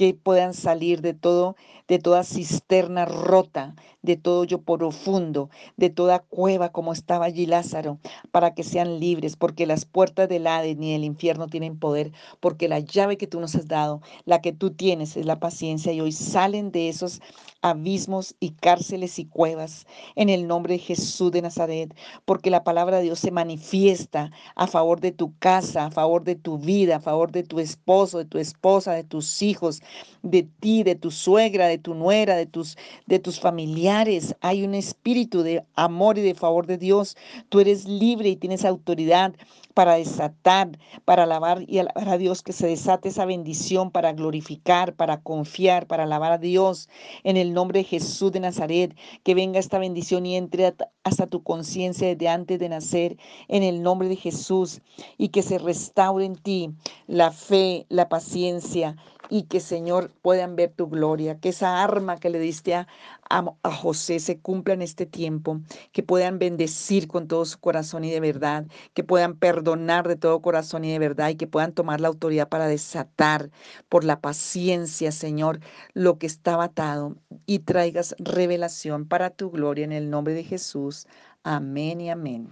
que 0.00 0.14
puedan 0.14 0.54
salir 0.54 1.02
de 1.02 1.12
todo, 1.12 1.56
de 1.86 1.98
toda 1.98 2.24
cisterna 2.24 3.04
rota, 3.04 3.74
de 4.00 4.16
todo 4.16 4.44
yo 4.44 4.62
profundo, 4.62 5.50
de 5.76 5.90
toda 5.90 6.20
cueva 6.20 6.72
como 6.72 6.94
estaba 6.94 7.26
allí 7.26 7.44
Lázaro, 7.44 7.98
para 8.30 8.54
que 8.54 8.62
sean 8.62 8.98
libres, 8.98 9.36
porque 9.36 9.66
las 9.66 9.84
puertas 9.84 10.26
del 10.30 10.46
Hades 10.46 10.78
ni 10.78 10.92
del 10.92 11.04
infierno 11.04 11.48
tienen 11.48 11.78
poder, 11.78 12.12
porque 12.40 12.66
la 12.66 12.78
llave 12.78 13.18
que 13.18 13.26
tú 13.26 13.40
nos 13.40 13.54
has 13.54 13.68
dado, 13.68 14.00
la 14.24 14.40
que 14.40 14.54
tú 14.54 14.70
tienes 14.70 15.18
es 15.18 15.26
la 15.26 15.38
paciencia 15.38 15.92
y 15.92 16.00
hoy 16.00 16.12
salen 16.12 16.72
de 16.72 16.88
esos 16.88 17.20
abismos 17.62 18.34
y 18.40 18.50
cárceles 18.50 19.18
y 19.18 19.26
cuevas 19.26 19.86
en 20.16 20.28
el 20.28 20.46
nombre 20.46 20.74
de 20.74 20.78
Jesús 20.78 21.30
de 21.32 21.42
Nazaret, 21.42 21.94
porque 22.24 22.50
la 22.50 22.64
palabra 22.64 22.98
de 22.98 23.04
Dios 23.04 23.18
se 23.20 23.30
manifiesta 23.30 24.30
a 24.56 24.66
favor 24.66 25.00
de 25.00 25.12
tu 25.12 25.36
casa, 25.38 25.86
a 25.86 25.90
favor 25.90 26.24
de 26.24 26.36
tu 26.36 26.58
vida, 26.58 26.96
a 26.96 27.00
favor 27.00 27.32
de 27.32 27.42
tu 27.42 27.60
esposo, 27.60 28.18
de 28.18 28.24
tu 28.24 28.38
esposa, 28.38 28.92
de 28.92 29.04
tus 29.04 29.42
hijos, 29.42 29.82
de 30.22 30.42
ti, 30.42 30.82
de 30.82 30.94
tu 30.94 31.10
suegra, 31.10 31.66
de 31.66 31.78
tu 31.78 31.94
nuera, 31.94 32.36
de 32.36 32.46
tus, 32.46 32.76
de 33.06 33.18
tus 33.18 33.40
familiares. 33.40 34.34
Hay 34.40 34.64
un 34.64 34.74
espíritu 34.74 35.42
de 35.42 35.64
amor 35.74 36.18
y 36.18 36.22
de 36.22 36.34
favor 36.34 36.66
de 36.66 36.78
Dios. 36.78 37.16
Tú 37.48 37.60
eres 37.60 37.86
libre 37.86 38.28
y 38.30 38.36
tienes 38.36 38.64
autoridad 38.64 39.34
para 39.74 39.94
desatar, 39.94 40.78
para 41.04 41.24
alabar 41.24 41.64
y 41.66 41.78
alabar 41.78 42.08
a 42.08 42.18
Dios, 42.18 42.42
que 42.42 42.52
se 42.52 42.66
desate 42.66 43.08
esa 43.08 43.24
bendición 43.24 43.90
para 43.90 44.12
glorificar, 44.12 44.94
para 44.94 45.20
confiar, 45.20 45.86
para 45.86 46.04
alabar 46.04 46.32
a 46.32 46.38
Dios 46.38 46.88
en 47.24 47.36
el 47.36 47.52
nombre 47.52 47.80
de 47.80 47.84
Jesús 47.84 48.32
de 48.32 48.40
Nazaret, 48.40 48.96
que 49.22 49.34
venga 49.34 49.58
esta 49.58 49.78
bendición 49.78 50.26
y 50.26 50.36
entre 50.36 50.74
hasta 51.04 51.26
tu 51.26 51.42
conciencia 51.42 52.08
desde 52.08 52.28
antes 52.28 52.58
de 52.58 52.68
nacer 52.68 53.16
en 53.48 53.62
el 53.62 53.82
nombre 53.82 54.08
de 54.08 54.16
Jesús 54.16 54.80
y 55.16 55.28
que 55.28 55.42
se 55.42 55.58
restaure 55.58 56.24
en 56.24 56.36
ti 56.36 56.70
la 57.06 57.30
fe, 57.30 57.86
la 57.88 58.08
paciencia 58.08 58.96
y 59.30 59.44
que 59.44 59.60
Señor 59.60 60.12
puedan 60.22 60.56
ver 60.56 60.72
tu 60.72 60.88
gloria, 60.88 61.38
que 61.38 61.50
esa 61.50 61.82
arma 61.82 62.18
que 62.18 62.30
le 62.30 62.40
diste 62.40 62.74
a, 62.74 62.88
a, 63.30 63.70
José 63.70 64.20
se 64.20 64.38
cumpla 64.40 64.74
en 64.74 64.82
este 64.82 65.06
tiempo, 65.06 65.60
que 65.92 66.02
puedan 66.02 66.38
bendecir 66.38 67.08
con 67.08 67.28
todo 67.28 67.44
su 67.44 67.58
corazón 67.58 68.04
y 68.04 68.10
de 68.10 68.20
verdad, 68.20 68.66
que 68.92 69.04
puedan 69.04 69.36
perdonar 69.36 70.08
de 70.08 70.16
todo 70.16 70.42
corazón 70.42 70.84
y 70.84 70.92
de 70.92 70.98
verdad 70.98 71.30
y 71.30 71.36
que 71.36 71.46
puedan 71.46 71.72
tomar 71.72 72.00
la 72.00 72.08
autoridad 72.08 72.48
para 72.48 72.66
desatar 72.66 73.50
por 73.88 74.04
la 74.04 74.20
paciencia, 74.20 75.12
Señor, 75.12 75.60
lo 75.94 76.18
que 76.18 76.26
estaba 76.26 76.64
atado 76.64 77.16
y 77.46 77.60
traigas 77.60 78.14
revelación 78.18 79.06
para 79.06 79.30
tu 79.30 79.50
gloria 79.50 79.84
en 79.84 79.92
el 79.92 80.10
nombre 80.10 80.34
de 80.34 80.44
Jesús. 80.44 81.06
Amén 81.42 82.00
y 82.00 82.10
amén. 82.10 82.50